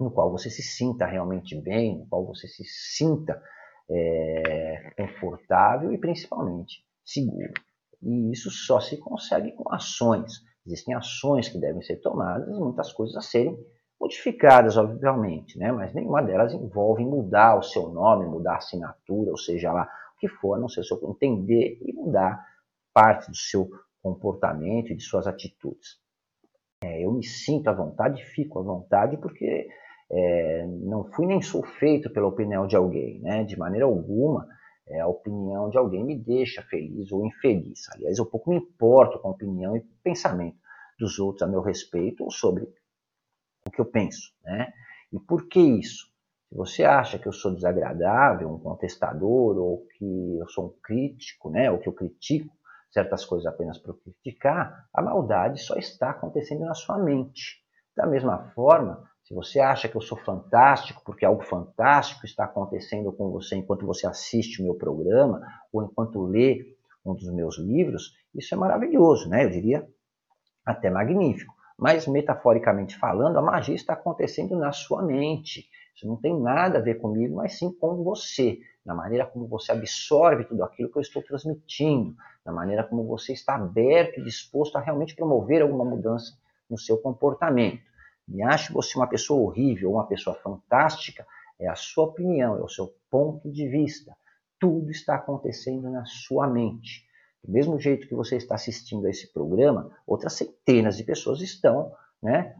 no 0.00 0.10
qual 0.10 0.32
você 0.32 0.48
se 0.48 0.62
sinta 0.62 1.04
realmente 1.04 1.54
bem, 1.60 1.98
no 1.98 2.06
qual 2.06 2.24
você 2.24 2.48
se 2.48 2.64
sinta 2.64 3.42
é, 3.90 4.94
confortável 4.96 5.92
e 5.92 5.98
principalmente 5.98 6.86
seguro. 7.04 7.52
E 8.00 8.32
isso 8.32 8.50
só 8.50 8.80
se 8.80 8.96
consegue 8.96 9.52
com 9.52 9.70
ações. 9.70 10.40
Existem 10.66 10.94
ações 10.94 11.50
que 11.50 11.58
devem 11.58 11.82
ser 11.82 11.96
tomadas 11.96 12.48
e 12.48 12.58
muitas 12.58 12.90
coisas 12.94 13.14
a 13.14 13.20
serem 13.20 13.54
modificadas, 14.02 14.76
obviamente, 14.76 15.56
né? 15.56 15.70
mas 15.70 15.94
nenhuma 15.94 16.20
delas 16.20 16.52
envolve 16.52 17.04
mudar 17.04 17.56
o 17.56 17.62
seu 17.62 17.88
nome, 17.88 18.26
mudar 18.26 18.54
a 18.54 18.56
assinatura, 18.56 19.30
ou 19.30 19.38
seja 19.38 19.72
lá 19.72 19.88
o 20.16 20.18
que 20.18 20.26
for, 20.26 20.54
a 20.54 20.58
não 20.58 20.68
ser 20.68 20.80
o 20.80 20.84
seu 20.84 21.00
entender 21.08 21.78
e 21.80 21.92
mudar 21.92 22.44
parte 22.92 23.30
do 23.30 23.36
seu 23.36 23.70
comportamento 24.02 24.90
e 24.90 24.96
de 24.96 25.02
suas 25.04 25.28
atitudes. 25.28 26.00
É, 26.82 27.04
eu 27.04 27.12
me 27.12 27.22
sinto 27.22 27.68
à 27.68 27.72
vontade, 27.72 28.24
fico 28.24 28.58
à 28.58 28.62
vontade, 28.62 29.16
porque 29.18 29.68
é, 30.10 30.66
não 30.66 31.04
fui 31.04 31.24
nem 31.24 31.40
sou 31.40 31.64
feito 31.64 32.12
pela 32.12 32.26
opinião 32.26 32.66
de 32.66 32.74
alguém, 32.74 33.20
né? 33.20 33.44
De 33.44 33.56
maneira 33.56 33.86
alguma, 33.86 34.48
é, 34.88 34.98
a 34.98 35.06
opinião 35.06 35.70
de 35.70 35.78
alguém 35.78 36.04
me 36.04 36.18
deixa 36.18 36.60
feliz 36.62 37.12
ou 37.12 37.24
infeliz. 37.24 37.88
Aliás, 37.94 38.18
eu 38.18 38.26
pouco 38.26 38.50
me 38.50 38.56
importo 38.56 39.20
com 39.20 39.28
a 39.28 39.30
opinião 39.30 39.76
e 39.76 39.80
pensamento 40.02 40.56
dos 40.98 41.20
outros 41.20 41.42
a 41.42 41.46
meu 41.46 41.62
respeito 41.62 42.24
ou 42.24 42.32
sobre 42.32 42.66
o 43.66 43.70
que 43.70 43.80
eu 43.80 43.84
penso, 43.84 44.32
né? 44.44 44.72
E 45.12 45.18
por 45.18 45.46
que 45.48 45.60
isso? 45.60 46.10
Se 46.48 46.56
você 46.56 46.84
acha 46.84 47.18
que 47.18 47.26
eu 47.26 47.32
sou 47.32 47.54
desagradável, 47.54 48.50
um 48.50 48.58
contestador, 48.58 49.56
ou 49.56 49.86
que 49.96 50.38
eu 50.38 50.48
sou 50.48 50.66
um 50.66 50.74
crítico, 50.82 51.50
né? 51.50 51.70
Ou 51.70 51.78
que 51.78 51.88
eu 51.88 51.92
critico 51.92 52.54
certas 52.90 53.24
coisas 53.24 53.46
apenas 53.46 53.78
para 53.78 53.94
criticar, 53.94 54.86
a 54.92 55.00
maldade 55.00 55.62
só 55.62 55.76
está 55.76 56.10
acontecendo 56.10 56.60
na 56.60 56.74
sua 56.74 56.98
mente. 56.98 57.62
Da 57.96 58.06
mesma 58.06 58.50
forma, 58.54 59.02
se 59.24 59.34
você 59.34 59.60
acha 59.60 59.88
que 59.88 59.96
eu 59.96 60.00
sou 60.02 60.18
fantástico, 60.18 61.02
porque 61.04 61.24
algo 61.24 61.42
fantástico 61.42 62.26
está 62.26 62.44
acontecendo 62.44 63.12
com 63.12 63.30
você 63.30 63.56
enquanto 63.56 63.86
você 63.86 64.06
assiste 64.06 64.60
o 64.60 64.64
meu 64.64 64.74
programa, 64.74 65.40
ou 65.72 65.82
enquanto 65.82 66.22
lê 66.22 66.76
um 67.04 67.14
dos 67.14 67.32
meus 67.32 67.58
livros, 67.58 68.14
isso 68.34 68.54
é 68.54 68.58
maravilhoso, 68.58 69.28
né? 69.28 69.44
Eu 69.44 69.50
diria 69.50 69.88
até 70.64 70.90
magnífico. 70.90 71.54
Mas, 71.78 72.06
metaforicamente 72.06 72.96
falando, 72.98 73.38
a 73.38 73.42
magia 73.42 73.74
está 73.74 73.94
acontecendo 73.94 74.56
na 74.56 74.72
sua 74.72 75.02
mente. 75.02 75.68
Isso 75.94 76.06
não 76.06 76.16
tem 76.16 76.38
nada 76.38 76.78
a 76.78 76.82
ver 76.82 76.96
comigo, 76.96 77.36
mas 77.36 77.58
sim 77.58 77.72
com 77.72 78.02
você, 78.02 78.60
na 78.84 78.94
maneira 78.94 79.26
como 79.26 79.46
você 79.46 79.72
absorve 79.72 80.44
tudo 80.44 80.64
aquilo 80.64 80.90
que 80.90 80.98
eu 80.98 81.02
estou 81.02 81.22
transmitindo, 81.22 82.16
na 82.44 82.52
maneira 82.52 82.82
como 82.82 83.04
você 83.04 83.32
está 83.32 83.54
aberto 83.54 84.18
e 84.18 84.24
disposto 84.24 84.76
a 84.76 84.80
realmente 84.80 85.14
promover 85.14 85.62
alguma 85.62 85.84
mudança 85.84 86.36
no 86.68 86.78
seu 86.78 86.98
comportamento. 86.98 87.82
Me 88.26 88.42
ache 88.42 88.72
você 88.72 88.96
uma 88.98 89.06
pessoa 89.06 89.42
horrível 89.42 89.92
uma 89.92 90.06
pessoa 90.06 90.34
fantástica, 90.36 91.26
é 91.58 91.68
a 91.68 91.74
sua 91.74 92.04
opinião, 92.04 92.56
é 92.56 92.62
o 92.62 92.68
seu 92.68 92.92
ponto 93.10 93.50
de 93.50 93.68
vista. 93.68 94.16
Tudo 94.58 94.90
está 94.90 95.16
acontecendo 95.16 95.90
na 95.90 96.04
sua 96.04 96.46
mente. 96.46 97.04
Do 97.44 97.52
mesmo 97.52 97.78
jeito 97.78 98.06
que 98.06 98.14
você 98.14 98.36
está 98.36 98.54
assistindo 98.54 99.06
a 99.06 99.10
esse 99.10 99.32
programa, 99.32 99.90
outras 100.06 100.34
centenas 100.34 100.96
de 100.96 101.02
pessoas 101.02 101.40
estão 101.40 101.92
né, 102.22 102.54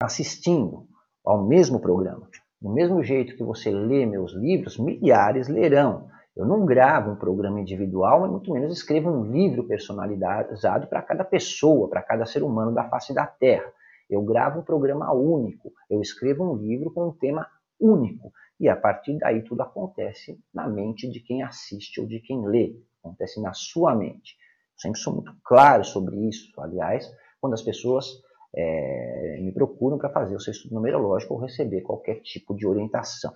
assistindo 0.00 0.86
ao 1.24 1.44
mesmo 1.44 1.80
programa. 1.80 2.28
Do 2.60 2.70
mesmo 2.70 3.02
jeito 3.02 3.36
que 3.36 3.42
você 3.42 3.70
lê 3.70 4.06
meus 4.06 4.32
livros, 4.34 4.78
milhares 4.78 5.48
lerão. 5.48 6.08
Eu 6.36 6.46
não 6.46 6.64
gravo 6.64 7.10
um 7.10 7.16
programa 7.16 7.60
individual, 7.60 8.20
mas 8.20 8.30
muito 8.30 8.52
menos 8.52 8.72
escrevo 8.72 9.10
um 9.10 9.30
livro 9.30 9.64
personalizado 9.64 10.86
para 10.86 11.02
cada 11.02 11.24
pessoa, 11.24 11.88
para 11.88 12.02
cada 12.02 12.24
ser 12.24 12.42
humano 12.42 12.72
da 12.72 12.88
face 12.88 13.12
da 13.12 13.26
Terra. 13.26 13.70
Eu 14.08 14.22
gravo 14.22 14.60
um 14.60 14.64
programa 14.64 15.12
único, 15.12 15.72
eu 15.90 16.00
escrevo 16.00 16.44
um 16.44 16.56
livro 16.56 16.90
com 16.92 17.08
um 17.08 17.12
tema 17.12 17.46
único. 17.80 18.32
E 18.60 18.68
a 18.68 18.76
partir 18.76 19.18
daí 19.18 19.42
tudo 19.42 19.62
acontece 19.62 20.38
na 20.54 20.68
mente 20.68 21.10
de 21.10 21.18
quem 21.20 21.42
assiste 21.42 22.00
ou 22.00 22.06
de 22.06 22.20
quem 22.20 22.46
lê, 22.46 22.76
acontece 23.02 23.40
na 23.40 23.52
sua 23.52 23.94
mente. 23.94 24.36
Eu 24.74 24.80
sempre 24.80 25.00
sou 25.00 25.14
muito 25.14 25.34
claro 25.44 25.84
sobre 25.84 26.16
isso, 26.28 26.48
aliás, 26.60 27.10
quando 27.40 27.54
as 27.54 27.62
pessoas 27.62 28.06
é, 28.54 29.38
me 29.40 29.52
procuram 29.52 29.98
para 29.98 30.10
fazer 30.10 30.36
o 30.36 30.40
seu 30.40 30.52
estudo 30.52 30.74
numerológico 30.74 31.34
ou 31.34 31.40
receber 31.40 31.82
qualquer 31.82 32.20
tipo 32.20 32.54
de 32.54 32.66
orientação. 32.66 33.32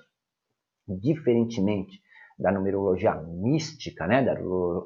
Diferentemente 0.87 2.01
da 2.39 2.53
numerologia 2.53 3.15
mística, 3.15 4.07
né, 4.07 4.23
da 4.23 4.37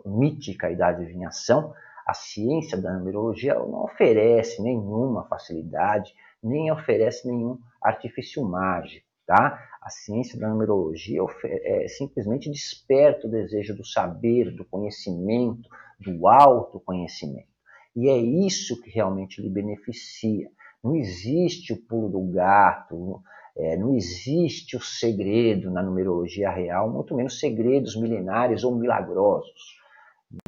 mítica 0.07 0.71
e 0.71 0.77
da 0.77 0.89
adivinhação, 0.89 1.75
a 2.07 2.15
ciência 2.15 2.81
da 2.81 2.93
numerologia 2.93 3.55
não 3.55 3.85
oferece 3.85 4.63
nenhuma 4.63 5.27
facilidade, 5.27 6.15
nem 6.43 6.71
oferece 6.71 7.27
nenhum 7.29 7.59
artifício 7.83 8.43
mágico. 8.45 9.10
Tá? 9.31 9.65
A 9.81 9.89
ciência 9.91 10.37
da 10.37 10.49
numerologia 10.49 11.21
é, 11.45 11.87
simplesmente 11.87 12.51
desperta 12.51 13.29
o 13.29 13.31
desejo 13.31 13.77
do 13.77 13.85
saber, 13.85 14.51
do 14.51 14.65
conhecimento, 14.65 15.69
do 16.01 16.27
autoconhecimento. 16.27 17.47
E 17.95 18.09
é 18.09 18.17
isso 18.19 18.83
que 18.83 18.91
realmente 18.91 19.41
lhe 19.41 19.49
beneficia. 19.49 20.51
Não 20.83 20.97
existe 20.97 21.73
o 21.73 21.77
pulo 21.77 22.09
do 22.09 22.21
gato, 22.33 23.23
é, 23.57 23.77
não 23.77 23.95
existe 23.95 24.77
o 24.77 24.81
segredo 24.81 25.71
na 25.71 25.81
numerologia 25.81 26.51
real, 26.51 26.91
muito 26.91 27.15
menos 27.15 27.39
segredos 27.39 27.95
milenares 27.95 28.65
ou 28.65 28.75
milagrosos 28.75 29.79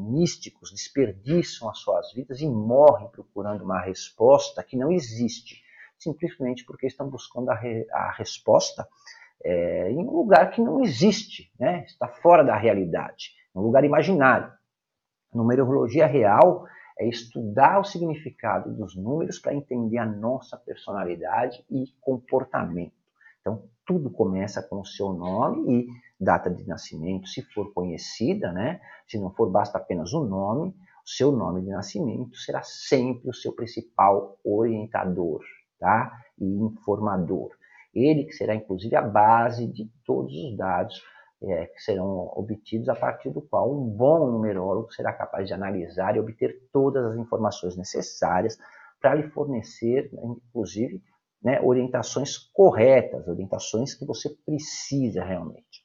místicos 0.01 0.71
desperdiçam 0.71 1.68
as 1.68 1.79
suas 1.79 2.12
vidas 2.12 2.40
e 2.40 2.47
morrem 2.47 3.09
procurando 3.09 3.64
uma 3.64 3.81
resposta 3.81 4.62
que 4.62 4.77
não 4.77 4.92
existe, 4.92 5.62
simplesmente 6.03 6.65
porque 6.65 6.87
estão 6.87 7.09
buscando 7.09 7.51
a, 7.51 7.55
re, 7.55 7.87
a 7.91 8.12
resposta 8.12 8.87
é, 9.45 9.91
em 9.91 9.99
um 9.99 10.11
lugar 10.11 10.51
que 10.51 10.61
não 10.61 10.83
existe, 10.83 11.53
né? 11.59 11.85
está 11.85 12.09
fora 12.09 12.45
da 12.45 12.57
realidade, 12.57 13.31
um 13.55 13.61
lugar 13.61 13.85
imaginário. 13.85 14.53
Numerologia 15.35 16.07
real 16.07 16.67
é 16.99 17.09
estudar 17.09 17.81
o 17.81 17.85
significado 17.85 18.73
dos 18.75 18.95
números 18.95 19.38
para 19.38 19.55
entender 19.55 19.99
a 19.99 20.07
nossa 20.07 20.57
personalidade 20.57 21.65
e 21.71 21.87
comportamento. 22.01 22.93
Então, 23.41 23.65
tudo 23.85 24.11
começa 24.11 24.62
com 24.62 24.81
o 24.81 24.87
seu 24.87 25.12
nome 25.12 25.81
e 25.81 25.87
data 26.21 26.49
de 26.49 26.67
nascimento, 26.67 27.27
se 27.27 27.43
for 27.43 27.73
conhecida, 27.73 28.53
né? 28.53 28.81
Se 29.09 29.19
não 29.19 29.31
for, 29.35 29.51
basta 29.51 29.79
apenas 29.79 30.12
o 30.12 30.25
nome. 30.25 30.75
O 31.05 31.09
seu 31.09 31.33
nome 31.33 31.62
de 31.62 31.71
nascimento 31.71 32.37
será 32.37 32.62
sempre 32.62 33.29
o 33.29 33.35
seu 33.35 33.53
principal 33.53 34.38
orientador, 34.45 35.41
tá? 35.83 36.12
E 36.38 36.45
informador. 36.45 37.51
Ele 37.92 38.25
que 38.25 38.33
será 38.33 38.55
inclusive 38.55 38.95
a 38.95 39.03
base 39.03 39.66
de 39.66 39.90
todos 40.07 40.33
os 40.33 40.57
dados 40.57 41.03
é, 41.42 41.66
que 41.66 41.81
serão 41.81 42.31
obtidos 42.37 42.88
a 42.88 42.95
partir 42.95 43.31
do 43.31 43.42
qual 43.42 43.71
um 43.75 43.85
bom 43.85 44.31
numerólogo 44.31 44.92
será 44.92 45.12
capaz 45.12 45.49
de 45.49 45.53
analisar 45.53 46.14
e 46.16 46.21
obter 46.21 46.68
todas 46.73 47.05
as 47.05 47.18
informações 47.18 47.77
necessárias 47.77 48.57
para 49.01 49.16
lhe 49.16 49.29
fornecer, 49.31 50.09
inclusive, 50.12 51.03
né, 51.42 51.61
orientações 51.61 52.38
corretas, 52.38 53.27
orientações 53.27 53.92
que 53.92 54.07
você 54.07 54.31
precisa 54.47 55.25
realmente. 55.25 55.85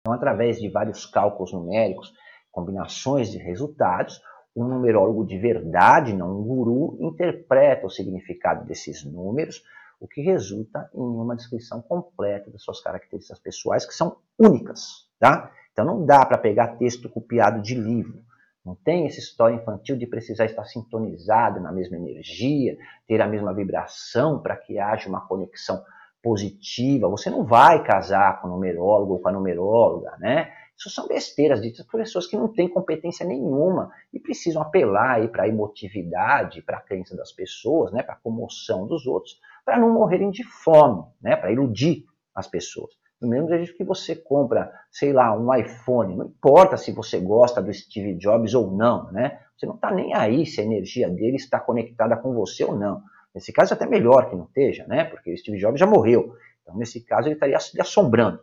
Então, 0.00 0.14
através 0.14 0.60
de 0.60 0.68
vários 0.68 1.04
cálculos 1.04 1.52
numéricos, 1.52 2.12
combinações 2.52 3.30
de 3.32 3.38
resultados, 3.38 4.22
um 4.54 4.64
numerólogo 4.64 5.24
de 5.24 5.38
verdade, 5.38 6.12
não 6.12 6.40
um 6.40 6.42
guru, 6.42 6.96
interpreta 7.00 7.86
o 7.86 7.90
significado 7.90 8.66
desses 8.66 9.04
números, 9.04 9.62
o 10.00 10.08
que 10.08 10.22
resulta 10.22 10.90
em 10.94 11.00
uma 11.00 11.36
descrição 11.36 11.82
completa 11.82 12.50
das 12.50 12.62
suas 12.62 12.80
características 12.80 13.38
pessoais, 13.38 13.86
que 13.86 13.94
são 13.94 14.16
únicas. 14.38 15.08
Tá? 15.18 15.52
Então 15.72 15.84
não 15.84 16.04
dá 16.04 16.24
para 16.24 16.38
pegar 16.38 16.78
texto 16.78 17.08
copiado 17.08 17.60
de 17.60 17.74
livro. 17.74 18.22
Não 18.64 18.74
tem 18.74 19.06
essa 19.06 19.18
história 19.18 19.54
infantil 19.54 19.96
de 19.96 20.06
precisar 20.06 20.44
estar 20.44 20.64
sintonizado 20.64 21.60
na 21.60 21.72
mesma 21.72 21.96
energia, 21.96 22.76
ter 23.06 23.20
a 23.20 23.26
mesma 23.26 23.54
vibração 23.54 24.40
para 24.40 24.56
que 24.56 24.78
haja 24.78 25.08
uma 25.08 25.26
conexão 25.26 25.82
positiva. 26.22 27.08
Você 27.08 27.30
não 27.30 27.44
vai 27.44 27.82
casar 27.82 28.40
com 28.40 28.48
o 28.48 28.50
numerólogo 28.50 29.14
ou 29.14 29.18
com 29.18 29.28
a 29.28 29.32
numeróloga, 29.32 30.14
né? 30.18 30.52
Isso 30.80 30.88
são 30.88 31.06
besteiras 31.06 31.60
ditas 31.60 31.84
por 31.84 32.00
pessoas 32.00 32.26
que 32.26 32.38
não 32.38 32.48
têm 32.48 32.66
competência 32.66 33.26
nenhuma 33.26 33.90
e 34.14 34.18
precisam 34.18 34.62
apelar 34.62 35.28
para 35.28 35.42
a 35.42 35.48
emotividade, 35.48 36.62
para 36.62 36.78
a 36.78 36.80
crença 36.80 37.14
das 37.14 37.30
pessoas, 37.32 37.92
né, 37.92 38.02
para 38.02 38.14
a 38.14 38.18
comoção 38.18 38.86
dos 38.86 39.06
outros, 39.06 39.38
para 39.62 39.78
não 39.78 39.92
morrerem 39.92 40.30
de 40.30 40.42
fome, 40.42 41.04
né, 41.20 41.36
para 41.36 41.52
iludir 41.52 42.06
as 42.34 42.48
pessoas. 42.48 42.94
Do 43.20 43.28
mesmo 43.28 43.50
jeito 43.50 43.76
que 43.76 43.84
você 43.84 44.16
compra, 44.16 44.72
sei 44.90 45.12
lá, 45.12 45.36
um 45.36 45.54
iPhone, 45.54 46.16
não 46.16 46.24
importa 46.24 46.78
se 46.78 46.90
você 46.92 47.20
gosta 47.20 47.60
do 47.60 47.70
Steve 47.70 48.14
Jobs 48.14 48.54
ou 48.54 48.70
não, 48.70 49.12
né? 49.12 49.38
Você 49.54 49.66
não 49.66 49.74
está 49.74 49.90
nem 49.90 50.14
aí 50.14 50.46
se 50.46 50.62
a 50.62 50.64
energia 50.64 51.10
dele 51.10 51.36
está 51.36 51.60
conectada 51.60 52.16
com 52.16 52.32
você 52.32 52.64
ou 52.64 52.74
não. 52.74 53.02
Nesse 53.34 53.52
caso, 53.52 53.74
é 53.74 53.76
até 53.76 53.84
melhor 53.84 54.30
que 54.30 54.36
não 54.36 54.46
esteja, 54.46 54.86
né? 54.86 55.04
Porque 55.04 55.30
o 55.30 55.36
Steve 55.36 55.58
Jobs 55.58 55.78
já 55.78 55.86
morreu. 55.86 56.34
Então, 56.62 56.74
nesse 56.78 57.04
caso, 57.04 57.28
ele 57.28 57.34
estaria 57.34 57.60
se 57.60 57.78
assombrando. 57.78 58.40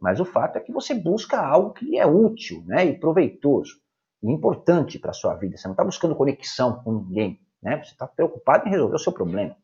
Mas 0.00 0.20
o 0.20 0.24
fato 0.24 0.56
é 0.56 0.60
que 0.60 0.72
você 0.72 0.94
busca 0.94 1.40
algo 1.40 1.72
que 1.72 1.98
é 1.98 2.06
útil 2.06 2.62
né, 2.66 2.84
e 2.86 2.98
proveitoso 2.98 3.74
e 4.22 4.30
importante 4.30 4.98
para 4.98 5.10
a 5.10 5.14
sua 5.14 5.34
vida. 5.34 5.56
Você 5.56 5.66
não 5.66 5.72
está 5.72 5.84
buscando 5.84 6.14
conexão 6.14 6.82
com 6.82 6.92
ninguém. 6.92 7.40
Né? 7.62 7.82
Você 7.82 7.92
está 7.92 8.06
preocupado 8.06 8.66
em 8.66 8.70
resolver 8.70 8.96
o 8.96 8.98
seu 8.98 9.12
problema. 9.12 9.56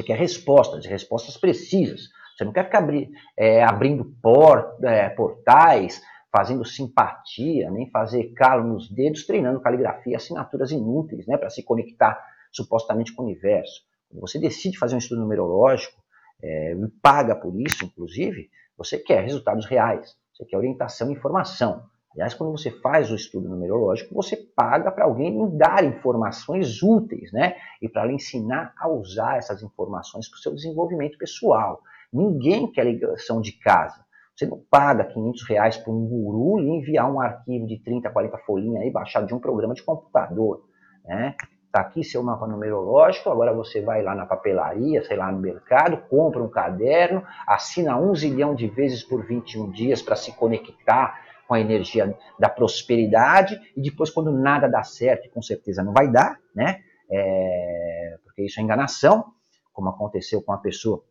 Você 0.00 0.06
quer 0.06 0.18
respostas, 0.18 0.86
respostas 0.86 1.36
precisas. 1.36 2.08
Você 2.36 2.44
não 2.44 2.52
quer 2.52 2.64
ficar 2.64 2.78
abri 2.78 3.10
é, 3.36 3.62
abrindo 3.62 4.04
por, 4.22 4.76
é, 4.82 5.08
portais, 5.10 6.02
fazendo 6.34 6.64
simpatia, 6.64 7.70
nem 7.70 7.88
fazer 7.90 8.32
calo 8.32 8.66
nos 8.66 8.90
dedos, 8.90 9.24
treinando 9.24 9.60
caligrafia, 9.60 10.16
assinaturas 10.16 10.72
inúteis 10.72 11.26
né, 11.26 11.36
para 11.36 11.50
se 11.50 11.62
conectar 11.62 12.20
supostamente 12.50 13.14
com 13.14 13.22
o 13.22 13.26
universo. 13.26 13.82
Quando 14.08 14.20
você 14.20 14.38
decide 14.38 14.78
fazer 14.78 14.96
um 14.96 14.98
estudo 14.98 15.20
numerológico, 15.20 16.03
é, 16.42 16.72
e 16.72 16.88
paga 17.02 17.34
por 17.34 17.58
isso, 17.60 17.84
inclusive, 17.84 18.50
você 18.76 18.98
quer 18.98 19.22
resultados 19.22 19.66
reais, 19.66 20.16
você 20.32 20.44
quer 20.44 20.56
orientação 20.56 21.10
e 21.10 21.14
informação. 21.14 21.84
Aliás, 22.14 22.32
quando 22.32 22.52
você 22.52 22.70
faz 22.70 23.10
o 23.10 23.16
estudo 23.16 23.48
numerológico, 23.48 24.14
você 24.14 24.36
paga 24.36 24.90
para 24.92 25.04
alguém 25.04 25.36
lhe 25.36 25.58
dar 25.58 25.84
informações 25.84 26.80
úteis, 26.80 27.32
né? 27.32 27.56
E 27.82 27.88
para 27.88 28.04
lhe 28.04 28.14
ensinar 28.14 28.72
a 28.78 28.88
usar 28.88 29.36
essas 29.36 29.62
informações 29.62 30.28
para 30.28 30.36
o 30.36 30.40
seu 30.40 30.54
desenvolvimento 30.54 31.18
pessoal. 31.18 31.80
Ninguém 32.12 32.70
quer 32.70 32.86
ligação 32.86 33.40
de 33.40 33.52
casa. 33.58 34.04
Você 34.36 34.46
não 34.46 34.60
paga 34.70 35.04
500 35.04 35.48
reais 35.48 35.76
para 35.76 35.92
um 35.92 36.06
guru 36.06 36.60
e 36.60 36.68
enviar 36.68 37.12
um 37.12 37.20
arquivo 37.20 37.66
de 37.66 37.78
30, 37.82 38.10
40 38.10 38.38
folhinhas 38.38 38.82
aí 38.82 38.90
baixado 38.90 39.26
de 39.26 39.34
um 39.34 39.40
programa 39.40 39.74
de 39.74 39.82
computador. 39.82 40.64
Né? 41.04 41.34
Está 41.74 41.88
aqui 41.88 42.04
seu 42.04 42.22
mapa 42.22 42.46
numerológico, 42.46 43.28
agora 43.28 43.52
você 43.52 43.80
vai 43.80 44.00
lá 44.00 44.14
na 44.14 44.24
papelaria, 44.24 45.02
sei 45.02 45.16
lá, 45.16 45.32
no 45.32 45.40
mercado, 45.40 45.96
compra 46.08 46.40
um 46.40 46.48
caderno, 46.48 47.24
assina 47.48 47.98
um 47.98 48.14
zilhão 48.14 48.54
de 48.54 48.68
vezes 48.68 49.02
por 49.02 49.26
21 49.26 49.72
dias 49.72 50.00
para 50.00 50.14
se 50.14 50.30
conectar 50.36 51.20
com 51.48 51.54
a 51.54 51.58
energia 51.58 52.16
da 52.38 52.48
prosperidade 52.48 53.60
e 53.76 53.82
depois 53.82 54.08
quando 54.08 54.30
nada 54.30 54.68
dá 54.68 54.84
certo, 54.84 55.28
com 55.30 55.42
certeza 55.42 55.82
não 55.82 55.92
vai 55.92 56.06
dar, 56.06 56.38
né? 56.54 56.80
É, 57.10 58.18
porque 58.22 58.42
isso 58.42 58.60
é 58.60 58.62
enganação, 58.62 59.32
como 59.72 59.88
aconteceu 59.88 60.40
com 60.42 60.52
a 60.52 60.58
pessoa 60.58 61.02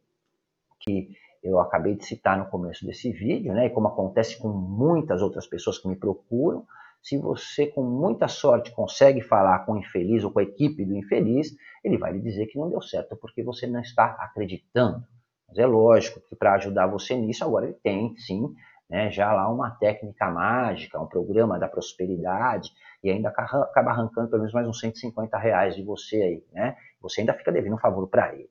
que 0.80 1.10
eu 1.44 1.60
acabei 1.60 1.94
de 1.94 2.06
citar 2.06 2.38
no 2.38 2.46
começo 2.46 2.86
desse 2.86 3.12
vídeo, 3.12 3.54
né? 3.54 3.66
E 3.66 3.70
como 3.70 3.90
acontece 3.90 4.40
com 4.42 4.48
muitas 4.48 5.22
outras 5.22 5.46
pessoas 5.46 5.78
que 5.78 5.90
me 5.90 5.98
procuram, 5.98 6.66
se 7.04 7.18
você, 7.18 7.68
com 7.68 7.84
muita 7.84 8.30
sorte, 8.30 8.72
consegue 8.72 9.22
falar 9.22 9.66
com 9.66 9.74
o 9.74 9.78
infeliz 9.78 10.24
ou 10.24 10.32
com 10.32 10.40
a 10.40 10.44
equipe 10.44 10.86
do 10.86 10.96
infeliz, 10.96 11.50
ele 11.84 11.98
vai 11.98 12.14
lhe 12.14 12.22
dizer 12.22 12.48
que 12.48 12.58
não 12.58 12.70
deu 12.70 12.82
certo 12.82 13.18
porque 13.18 13.44
você 13.44 13.68
não 13.68 13.82
está 13.82 14.06
acreditando. 14.20 15.04
Mas 15.46 15.58
é 15.58 15.66
lógico 15.66 16.22
que 16.22 16.34
para 16.34 16.54
ajudar 16.56 16.88
você 16.88 17.14
nisso, 17.16 17.44
agora 17.44 17.66
ele 17.66 17.78
tem, 17.84 18.16
sim, 18.16 18.48
né, 18.90 19.12
já 19.12 19.34
lá 19.34 19.52
uma 19.52 19.72
técnica 19.72 20.32
mágica, 20.32 21.00
um 21.00 21.08
programa 21.08 21.60
da 21.60 21.68
prosperidade, 21.68 22.72
e 23.04 23.10
ainda 23.10 23.28
acaba 23.30 23.92
arrancando 23.92 24.30
pelo 24.30 24.42
menos 24.42 24.54
mais 24.54 24.66
uns 24.66 24.80
150 24.80 25.38
reais 25.38 25.76
de 25.76 25.84
você 25.84 26.16
aí, 26.16 26.44
né? 26.54 26.78
Você 27.02 27.20
ainda 27.20 27.34
fica 27.34 27.52
devendo 27.52 27.76
um 27.76 27.80
favor 27.80 28.08
para 28.08 28.34
ele. 28.34 28.50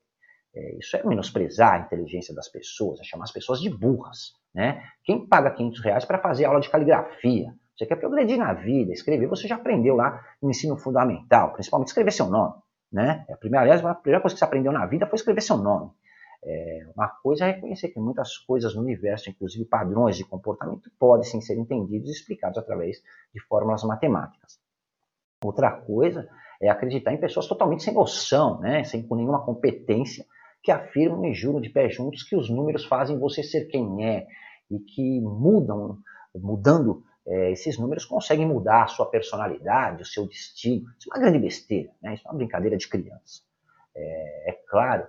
É, 0.55 0.77
isso 0.77 0.95
é 0.95 1.03
menosprezar 1.03 1.73
a 1.73 1.79
inteligência 1.79 2.35
das 2.35 2.47
pessoas, 2.47 2.99
é 2.99 3.03
chamar 3.03 3.23
as 3.23 3.31
pessoas 3.31 3.59
de 3.59 3.69
burras, 3.69 4.33
né? 4.53 4.83
Quem 5.03 5.27
paga 5.27 5.49
500 5.49 5.81
reais 5.83 6.05
para 6.05 6.19
fazer 6.19 6.45
aula 6.45 6.59
de 6.59 6.69
caligrafia? 6.69 7.51
Você 7.77 7.85
quer 7.85 7.95
progredir 7.95 8.37
na 8.37 8.53
vida, 8.53 8.91
escrever, 8.91 9.27
você 9.27 9.47
já 9.47 9.55
aprendeu 9.55 9.95
lá 9.95 10.23
no 10.41 10.49
ensino 10.49 10.77
fundamental, 10.77 11.53
principalmente 11.53 11.87
escrever 11.87 12.11
seu 12.11 12.27
nome. 12.27 12.53
Né? 12.91 13.25
A 13.31 13.37
primeira, 13.37 13.63
aliás, 13.63 13.83
a 13.83 13.95
primeira 13.95 14.21
coisa 14.21 14.35
que 14.35 14.39
você 14.39 14.45
aprendeu 14.45 14.71
na 14.71 14.85
vida 14.85 15.07
foi 15.07 15.15
escrever 15.15 15.41
seu 15.41 15.57
nome. 15.57 15.91
É, 16.45 16.87
uma 16.95 17.07
coisa 17.07 17.45
é 17.45 17.51
reconhecer 17.53 17.89
que 17.89 17.99
muitas 17.99 18.37
coisas 18.37 18.75
no 18.75 18.81
universo, 18.81 19.29
inclusive 19.29 19.65
padrões 19.65 20.17
de 20.17 20.25
comportamento, 20.25 20.91
podem 20.99 21.23
sim 21.23 21.41
ser 21.41 21.57
entendidos 21.57 22.09
e 22.09 22.11
explicados 22.11 22.57
através 22.57 23.01
de 23.33 23.41
fórmulas 23.47 23.83
matemáticas. 23.83 24.59
Outra 25.43 25.71
coisa 25.71 26.27
é 26.61 26.69
acreditar 26.69 27.13
em 27.13 27.19
pessoas 27.19 27.47
totalmente 27.47 27.83
sem 27.83 27.93
noção, 27.93 28.59
né? 28.59 28.83
sem 28.83 29.07
com 29.07 29.15
nenhuma 29.15 29.43
competência, 29.43 30.25
que 30.61 30.71
afirmam 30.71 31.25
e 31.25 31.33
juram 31.33 31.59
de 31.59 31.69
pé 31.69 31.89
juntos 31.89 32.23
que 32.23 32.35
os 32.35 32.49
números 32.49 32.85
fazem 32.85 33.19
você 33.19 33.41
ser 33.41 33.65
quem 33.65 34.05
é 34.05 34.27
e 34.69 34.79
que 34.79 35.19
mudam, 35.21 35.97
mudando 36.35 37.03
é, 37.25 37.51
esses 37.51 37.77
números 37.77 38.05
conseguem 38.05 38.45
mudar 38.45 38.83
a 38.83 38.87
sua 38.87 39.05
personalidade, 39.05 40.03
o 40.03 40.05
seu 40.05 40.27
destino. 40.27 40.85
Isso 40.97 41.09
é 41.09 41.15
uma 41.15 41.21
grande 41.21 41.39
besteira, 41.39 41.89
né? 42.01 42.13
isso 42.13 42.27
é 42.27 42.31
uma 42.31 42.37
brincadeira 42.37 42.77
de 42.77 42.87
criança. 42.87 43.41
É, 43.95 44.51
é 44.51 44.59
claro 44.67 45.07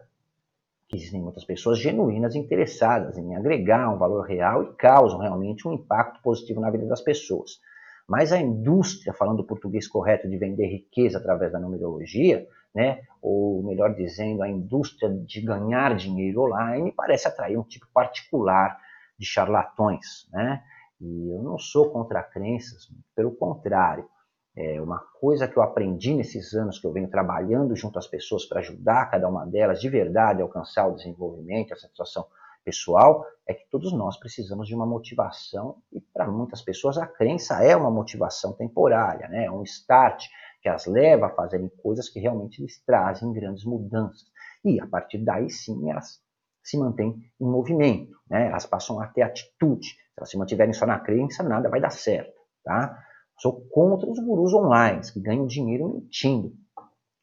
que 0.89 0.97
existem 0.97 1.21
muitas 1.21 1.45
pessoas 1.45 1.79
genuínas 1.79 2.35
interessadas 2.35 3.19
em 3.19 3.35
agregar 3.35 3.89
um 3.93 3.99
valor 3.99 4.23
real 4.23 4.63
e 4.63 4.75
causam 4.75 5.19
realmente 5.19 5.67
um 5.67 5.73
impacto 5.73 6.21
positivo 6.23 6.61
na 6.61 6.71
vida 6.71 6.87
das 6.87 7.01
pessoas. 7.01 7.59
Mas 8.07 8.33
a 8.33 8.39
indústria, 8.39 9.15
falando 9.15 9.41
o 9.41 9.47
português 9.47 9.89
correto, 9.89 10.29
de 10.29 10.37
vender 10.37 10.67
riqueza 10.67 11.19
através 11.19 11.53
da 11.53 11.59
numerologia, 11.59 12.47
né, 12.75 13.03
ou 13.23 13.63
melhor 13.63 13.95
dizendo, 13.95 14.43
a 14.43 14.49
indústria 14.49 15.09
de 15.09 15.41
ganhar 15.41 15.97
dinheiro 15.97 16.43
online, 16.43 16.93
parece 16.93 17.27
atrair 17.27 17.59
um 17.59 17.63
tipo 17.63 17.87
particular 17.95 18.79
de 19.19 19.25
charlatões. 19.25 20.29
Né? 20.33 20.63
E 21.01 21.31
eu 21.31 21.43
não 21.43 21.59
sou 21.59 21.91
contra 21.91 22.23
crenças, 22.23 22.89
pelo 23.15 23.33
contrário. 23.33 24.09
É 24.57 24.81
uma 24.81 24.99
coisa 25.21 25.49
que 25.49 25.57
eu 25.57 25.63
aprendi 25.63 26.15
nesses 26.15 26.55
anos 26.55 26.79
que 26.79 26.87
eu 26.87 26.93
venho 26.93 27.11
trabalhando 27.11 27.75
junto 27.75 27.99
às 27.99 28.07
pessoas 28.07 28.47
para 28.47 28.61
ajudar 28.61 29.11
cada 29.11 29.29
uma 29.29 29.45
delas 29.45 29.81
de 29.81 29.89
verdade 29.89 30.41
a 30.41 30.45
alcançar 30.45 30.87
o 30.87 30.95
desenvolvimento, 30.95 31.75
a 31.75 31.77
satisfação 31.77 32.25
pessoal, 32.65 33.27
é 33.47 33.53
que 33.53 33.69
todos 33.71 33.93
nós 33.93 34.17
precisamos 34.17 34.67
de 34.67 34.75
uma 34.75 34.87
motivação 34.87 35.77
e 35.93 36.01
para 36.01 36.27
muitas 36.27 36.63
pessoas 36.63 36.97
a 36.97 37.07
crença 37.07 37.63
é 37.63 37.77
uma 37.77 37.91
motivação 37.91 38.53
temporária, 38.55 39.29
né? 39.29 39.45
é 39.45 39.51
um 39.51 39.63
start 39.63 40.25
que 40.63 40.69
as 40.69 40.87
leva 40.87 41.27
a 41.27 41.35
fazerem 41.35 41.69
coisas 41.83 42.09
que 42.09 42.19
realmente 42.19 42.63
lhes 42.63 42.83
trazem 42.85 43.33
grandes 43.33 43.65
mudanças. 43.65 44.25
E 44.65 44.81
a 44.81 44.87
partir 44.87 45.19
daí 45.19 45.51
sim 45.51 45.91
elas 45.91 46.23
se 46.63 46.79
mantêm 46.79 47.15
em 47.39 47.45
movimento, 47.45 48.17
né? 48.31 48.49
elas 48.49 48.65
passam 48.65 48.99
a 48.99 49.07
ter 49.07 49.23
atitude. 49.23 49.95
Se 50.15 50.21
elas 50.21 50.31
se 50.31 50.39
mantiverem 50.39 50.73
só 50.73 50.87
na 50.87 51.01
crença, 51.01 51.43
nada 51.43 51.69
vai 51.69 51.81
dar 51.81 51.91
certo. 51.91 52.41
Tá? 52.63 52.97
Sou 53.37 53.67
contra 53.69 54.09
os 54.09 54.19
gurus 54.19 54.55
online 54.55 55.01
que 55.13 55.21
ganham 55.21 55.47
dinheiro 55.47 55.89
mentindo 55.89 56.53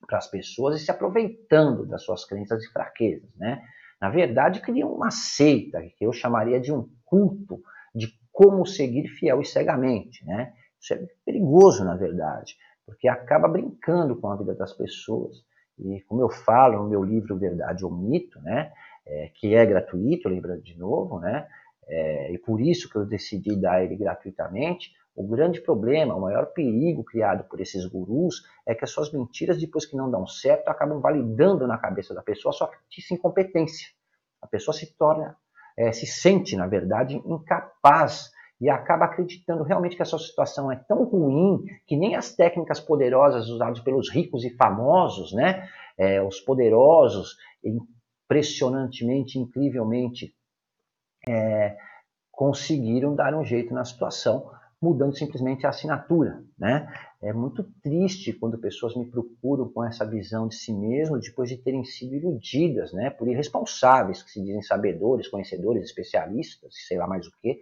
para 0.05 0.17
as 0.17 0.27
pessoas 0.27 0.75
e 0.75 0.83
se 0.83 0.91
aproveitando 0.91 1.85
das 1.85 2.03
suas 2.03 2.25
crenças 2.25 2.61
e 2.63 2.71
fraquezas. 2.71 3.29
Né? 3.37 3.61
Na 3.99 4.09
verdade, 4.09 4.59
criam 4.59 4.93
uma 4.93 5.09
seita, 5.09 5.81
que 5.97 6.05
eu 6.05 6.11
chamaria 6.11 6.59
de 6.59 6.73
um 6.73 6.89
culto 7.05 7.61
de 7.95 8.07
como 8.31 8.65
seguir 8.65 9.07
fiel 9.07 9.41
e 9.41 9.45
cegamente. 9.45 10.25
Né? 10.25 10.53
Isso 10.81 10.93
é 10.93 11.07
perigoso, 11.25 11.85
na 11.85 11.95
verdade, 11.95 12.57
porque 12.85 13.07
acaba 13.07 13.47
brincando 13.47 14.19
com 14.19 14.27
a 14.27 14.35
vida 14.35 14.53
das 14.53 14.73
pessoas. 14.73 15.37
E 15.79 16.01
como 16.01 16.21
eu 16.21 16.29
falo 16.29 16.83
no 16.83 16.89
meu 16.89 17.03
livro 17.03 17.37
Verdade 17.37 17.85
ou 17.85 17.91
Mito, 17.91 18.39
né, 18.41 18.71
é, 19.05 19.31
que 19.33 19.55
é 19.55 19.65
gratuito, 19.65 20.29
lembrando 20.29 20.61
de 20.61 20.77
novo, 20.77 21.19
né? 21.19 21.47
É, 21.87 22.31
e 22.31 22.37
por 22.37 22.61
isso 22.61 22.89
que 22.89 22.95
eu 22.95 23.05
decidi 23.05 23.55
dar 23.55 23.83
ele 23.83 23.95
gratuitamente. 23.95 24.91
O 25.15 25.27
grande 25.27 25.59
problema, 25.59 26.15
o 26.15 26.21
maior 26.21 26.47
perigo 26.47 27.03
criado 27.03 27.43
por 27.43 27.59
esses 27.59 27.85
gurus 27.85 28.43
é 28.65 28.73
que 28.73 28.85
as 28.85 28.91
suas 28.91 29.11
mentiras, 29.11 29.59
depois 29.59 29.85
que 29.85 29.97
não 29.97 30.09
dão 30.09 30.25
certo, 30.25 30.69
acabam 30.69 31.01
validando 31.01 31.67
na 31.67 31.77
cabeça 31.77 32.13
da 32.13 32.21
pessoa 32.21 32.53
sua 32.53 32.69
incompetência. 33.11 33.89
A 34.41 34.47
pessoa 34.47 34.73
se 34.73 34.95
torna, 34.97 35.35
é, 35.77 35.91
se 35.91 36.05
sente, 36.05 36.55
na 36.55 36.65
verdade, 36.65 37.21
incapaz 37.25 38.31
e 38.61 38.69
acaba 38.69 39.05
acreditando 39.05 39.63
realmente 39.63 39.95
que 39.95 40.03
a 40.03 40.05
sua 40.05 40.19
situação 40.19 40.71
é 40.71 40.75
tão 40.75 41.03
ruim 41.03 41.65
que 41.87 41.97
nem 41.97 42.15
as 42.15 42.35
técnicas 42.35 42.79
poderosas 42.79 43.49
usadas 43.49 43.79
pelos 43.79 44.09
ricos 44.09 44.45
e 44.45 44.51
famosos, 44.51 45.33
né, 45.33 45.67
é, 45.97 46.21
os 46.21 46.39
poderosos, 46.39 47.35
impressionantemente, 47.63 49.39
incrivelmente, 49.39 50.33
é, 51.27 51.77
conseguiram 52.31 53.15
dar 53.15 53.35
um 53.35 53.45
jeito 53.45 53.73
na 53.73 53.85
situação, 53.85 54.49
mudando 54.81 55.15
simplesmente 55.15 55.65
a 55.65 55.69
assinatura. 55.69 56.43
Né? 56.57 56.91
É 57.21 57.31
muito 57.31 57.63
triste 57.83 58.33
quando 58.33 58.57
pessoas 58.57 58.95
me 58.95 59.05
procuram 59.05 59.69
com 59.69 59.83
essa 59.83 60.05
visão 60.05 60.47
de 60.47 60.55
si 60.55 60.73
mesmo 60.73 61.19
depois 61.19 61.49
de 61.49 61.57
terem 61.57 61.83
sido 61.83 62.15
iludidas 62.15 62.91
né, 62.91 63.11
por 63.11 63.27
irresponsáveis, 63.27 64.23
que 64.23 64.31
se 64.31 64.41
dizem 64.41 64.61
sabedores, 64.63 65.27
conhecedores, 65.27 65.83
especialistas, 65.83 66.73
sei 66.87 66.97
lá 66.97 67.05
mais 67.05 67.27
o 67.27 67.31
que, 67.41 67.61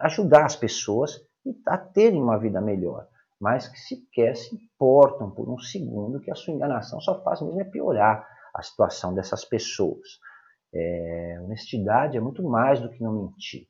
ajudar 0.00 0.44
as 0.44 0.56
pessoas 0.56 1.20
a 1.66 1.78
terem 1.78 2.20
uma 2.20 2.38
vida 2.38 2.60
melhor, 2.60 3.06
mas 3.40 3.68
que 3.68 3.78
sequer 3.78 4.36
se 4.36 4.54
importam 4.54 5.30
por 5.30 5.48
um 5.48 5.58
segundo 5.58 6.20
que 6.20 6.30
a 6.30 6.34
sua 6.34 6.52
enganação 6.52 7.00
só 7.00 7.22
faz 7.22 7.40
mesmo 7.40 7.60
é 7.60 7.64
piorar 7.64 8.26
a 8.52 8.62
situação 8.62 9.14
dessas 9.14 9.44
pessoas. 9.44 10.18
É, 10.72 11.38
honestidade 11.40 12.16
é 12.16 12.20
muito 12.20 12.42
mais 12.42 12.80
do 12.80 12.90
que 12.90 13.02
não 13.02 13.12
mentir. 13.12 13.68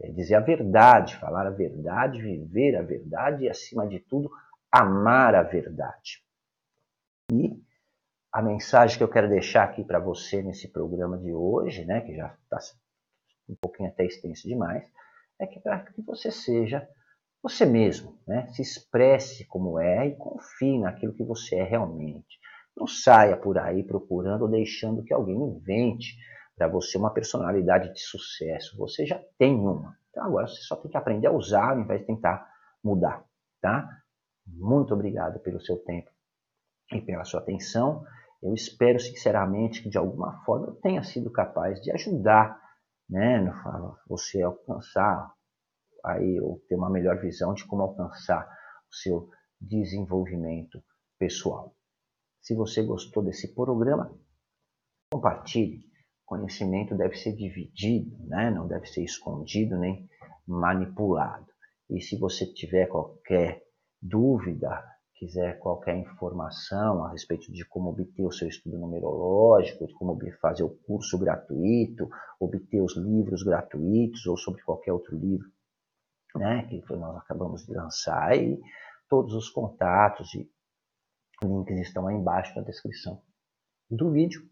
É 0.00 0.10
dizer 0.10 0.36
a 0.36 0.40
verdade, 0.40 1.16
falar 1.16 1.46
a 1.46 1.50
verdade, 1.50 2.22
viver 2.22 2.76
a 2.76 2.82
verdade 2.82 3.44
e, 3.44 3.50
acima 3.50 3.86
de 3.86 3.98
tudo, 3.98 4.30
amar 4.70 5.34
a 5.34 5.42
verdade. 5.42 6.22
E 7.32 7.60
a 8.32 8.40
mensagem 8.40 8.96
que 8.96 9.02
eu 9.02 9.10
quero 9.10 9.28
deixar 9.28 9.64
aqui 9.64 9.84
para 9.84 9.98
você 9.98 10.42
nesse 10.42 10.68
programa 10.68 11.18
de 11.18 11.32
hoje, 11.32 11.84
né, 11.84 12.00
que 12.00 12.14
já 12.14 12.34
está 12.44 12.58
um 13.48 13.56
pouquinho 13.60 13.88
até 13.88 14.04
extenso 14.04 14.46
demais, 14.46 14.84
é 15.40 15.46
que 15.46 15.58
para 15.60 15.80
que 15.80 16.02
você 16.02 16.30
seja 16.30 16.88
você 17.42 17.64
mesmo, 17.64 18.18
né? 18.26 18.48
se 18.52 18.62
expresse 18.62 19.44
como 19.46 19.78
é 19.78 20.08
e 20.08 20.16
confie 20.16 20.78
naquilo 20.78 21.14
que 21.14 21.22
você 21.22 21.56
é 21.56 21.62
realmente. 21.62 22.38
Não 22.76 22.86
saia 22.86 23.36
por 23.36 23.58
aí 23.58 23.82
procurando 23.82 24.42
ou 24.42 24.48
deixando 24.48 25.04
que 25.04 25.14
alguém 25.14 25.36
invente 25.36 26.16
para 26.58 26.68
você 26.68 26.98
uma 26.98 27.14
personalidade 27.14 27.92
de 27.94 28.00
sucesso. 28.00 28.76
Você 28.76 29.06
já 29.06 29.18
tem 29.38 29.54
uma. 29.54 29.96
Então 30.10 30.24
agora 30.24 30.48
você 30.48 30.60
só 30.62 30.76
tem 30.76 30.90
que 30.90 30.96
aprender 30.96 31.28
a 31.28 31.32
usar 31.32 31.70
ao 31.70 31.80
invés 31.80 32.00
de 32.00 32.06
tentar 32.06 32.46
mudar, 32.82 33.24
tá? 33.60 33.88
Muito 34.44 34.92
obrigado 34.92 35.38
pelo 35.40 35.60
seu 35.60 35.76
tempo 35.78 36.10
e 36.92 37.00
pela 37.00 37.24
sua 37.24 37.40
atenção. 37.40 38.04
Eu 38.42 38.52
espero 38.54 38.98
sinceramente 38.98 39.82
que 39.82 39.88
de 39.88 39.98
alguma 39.98 40.42
forma 40.44 40.66
eu 40.66 40.74
tenha 40.74 41.02
sido 41.02 41.30
capaz 41.30 41.80
de 41.80 41.92
ajudar 41.92 42.60
né, 43.08 43.40
você 44.08 44.42
alcançar 44.42 45.32
aí 46.04 46.40
ou 46.40 46.60
ter 46.68 46.74
uma 46.74 46.90
melhor 46.90 47.20
visão 47.20 47.54
de 47.54 47.64
como 47.66 47.82
alcançar 47.82 48.46
o 48.90 48.94
seu 48.94 49.30
desenvolvimento 49.60 50.82
pessoal. 51.18 51.74
Se 52.40 52.54
você 52.54 52.82
gostou 52.82 53.22
desse 53.22 53.54
programa, 53.54 54.14
compartilhe. 55.10 55.87
Conhecimento 56.28 56.94
deve 56.94 57.16
ser 57.16 57.34
dividido, 57.34 58.16
né? 58.26 58.50
não 58.50 58.68
deve 58.68 58.86
ser 58.86 59.02
escondido 59.02 59.78
nem 59.78 60.08
manipulado. 60.46 61.46
E 61.88 62.02
se 62.02 62.18
você 62.18 62.44
tiver 62.44 62.86
qualquer 62.86 63.62
dúvida, 64.00 64.84
quiser 65.14 65.58
qualquer 65.58 65.96
informação 65.96 67.02
a 67.04 67.12
respeito 67.12 67.50
de 67.50 67.64
como 67.64 67.90
obter 67.90 68.26
o 68.26 68.30
seu 68.30 68.46
estudo 68.46 68.78
numerológico, 68.78 69.86
de 69.86 69.94
como 69.94 70.18
fazer 70.38 70.64
o 70.64 70.76
curso 70.86 71.18
gratuito, 71.18 72.08
obter 72.38 72.82
os 72.82 72.94
livros 72.94 73.42
gratuitos 73.42 74.26
ou 74.26 74.36
sobre 74.36 74.62
qualquer 74.62 74.92
outro 74.92 75.16
livro 75.16 75.50
né, 76.36 76.66
que 76.68 76.82
nós 76.94 77.16
acabamos 77.16 77.64
de 77.64 77.72
lançar, 77.72 78.32
todos 79.08 79.34
os 79.34 79.48
contatos 79.48 80.34
e 80.34 80.50
links 81.42 81.78
estão 81.80 82.06
aí 82.06 82.16
embaixo 82.16 82.54
na 82.56 82.62
descrição 82.62 83.22
do 83.90 84.10
vídeo. 84.10 84.42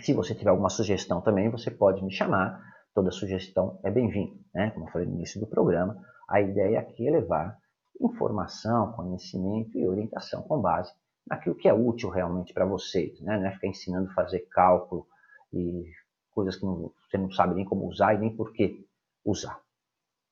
Se 0.00 0.14
você 0.14 0.34
tiver 0.34 0.50
alguma 0.50 0.70
sugestão 0.70 1.20
também, 1.20 1.50
você 1.50 1.70
pode 1.70 2.02
me 2.02 2.10
chamar. 2.10 2.60
Toda 2.94 3.10
sugestão 3.10 3.78
é 3.84 3.90
bem-vinda. 3.90 4.38
Né? 4.54 4.70
Como 4.70 4.86
eu 4.86 4.92
falei 4.92 5.06
no 5.06 5.14
início 5.14 5.40
do 5.40 5.46
programa, 5.46 5.98
a 6.28 6.40
ideia 6.40 6.80
aqui 6.80 7.06
é 7.06 7.10
levar 7.10 7.58
informação, 8.00 8.92
conhecimento 8.92 9.78
e 9.78 9.86
orientação 9.86 10.42
com 10.42 10.60
base 10.60 10.92
naquilo 11.26 11.54
que 11.54 11.68
é 11.68 11.72
útil 11.72 12.10
realmente 12.10 12.52
para 12.52 12.66
vocês. 12.66 13.20
Né? 13.20 13.38
Não 13.38 13.46
é 13.46 13.52
ficar 13.52 13.68
ensinando 13.68 14.10
a 14.10 14.14
fazer 14.14 14.40
cálculo 14.50 15.06
e 15.52 15.84
coisas 16.30 16.56
que 16.56 16.64
não, 16.64 16.92
você 17.08 17.18
não 17.18 17.30
sabe 17.30 17.54
nem 17.54 17.64
como 17.64 17.86
usar 17.86 18.14
e 18.14 18.18
nem 18.18 18.34
por 18.34 18.52
que 18.52 18.86
usar. 19.24 19.60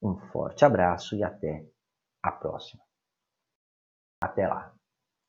Um 0.02 0.16
forte 0.32 0.64
abraço 0.64 1.14
e 1.14 1.22
até 1.22 1.66
a 2.22 2.32
próxima. 2.32 2.82
Até 4.22 4.48
lá! 4.48 4.74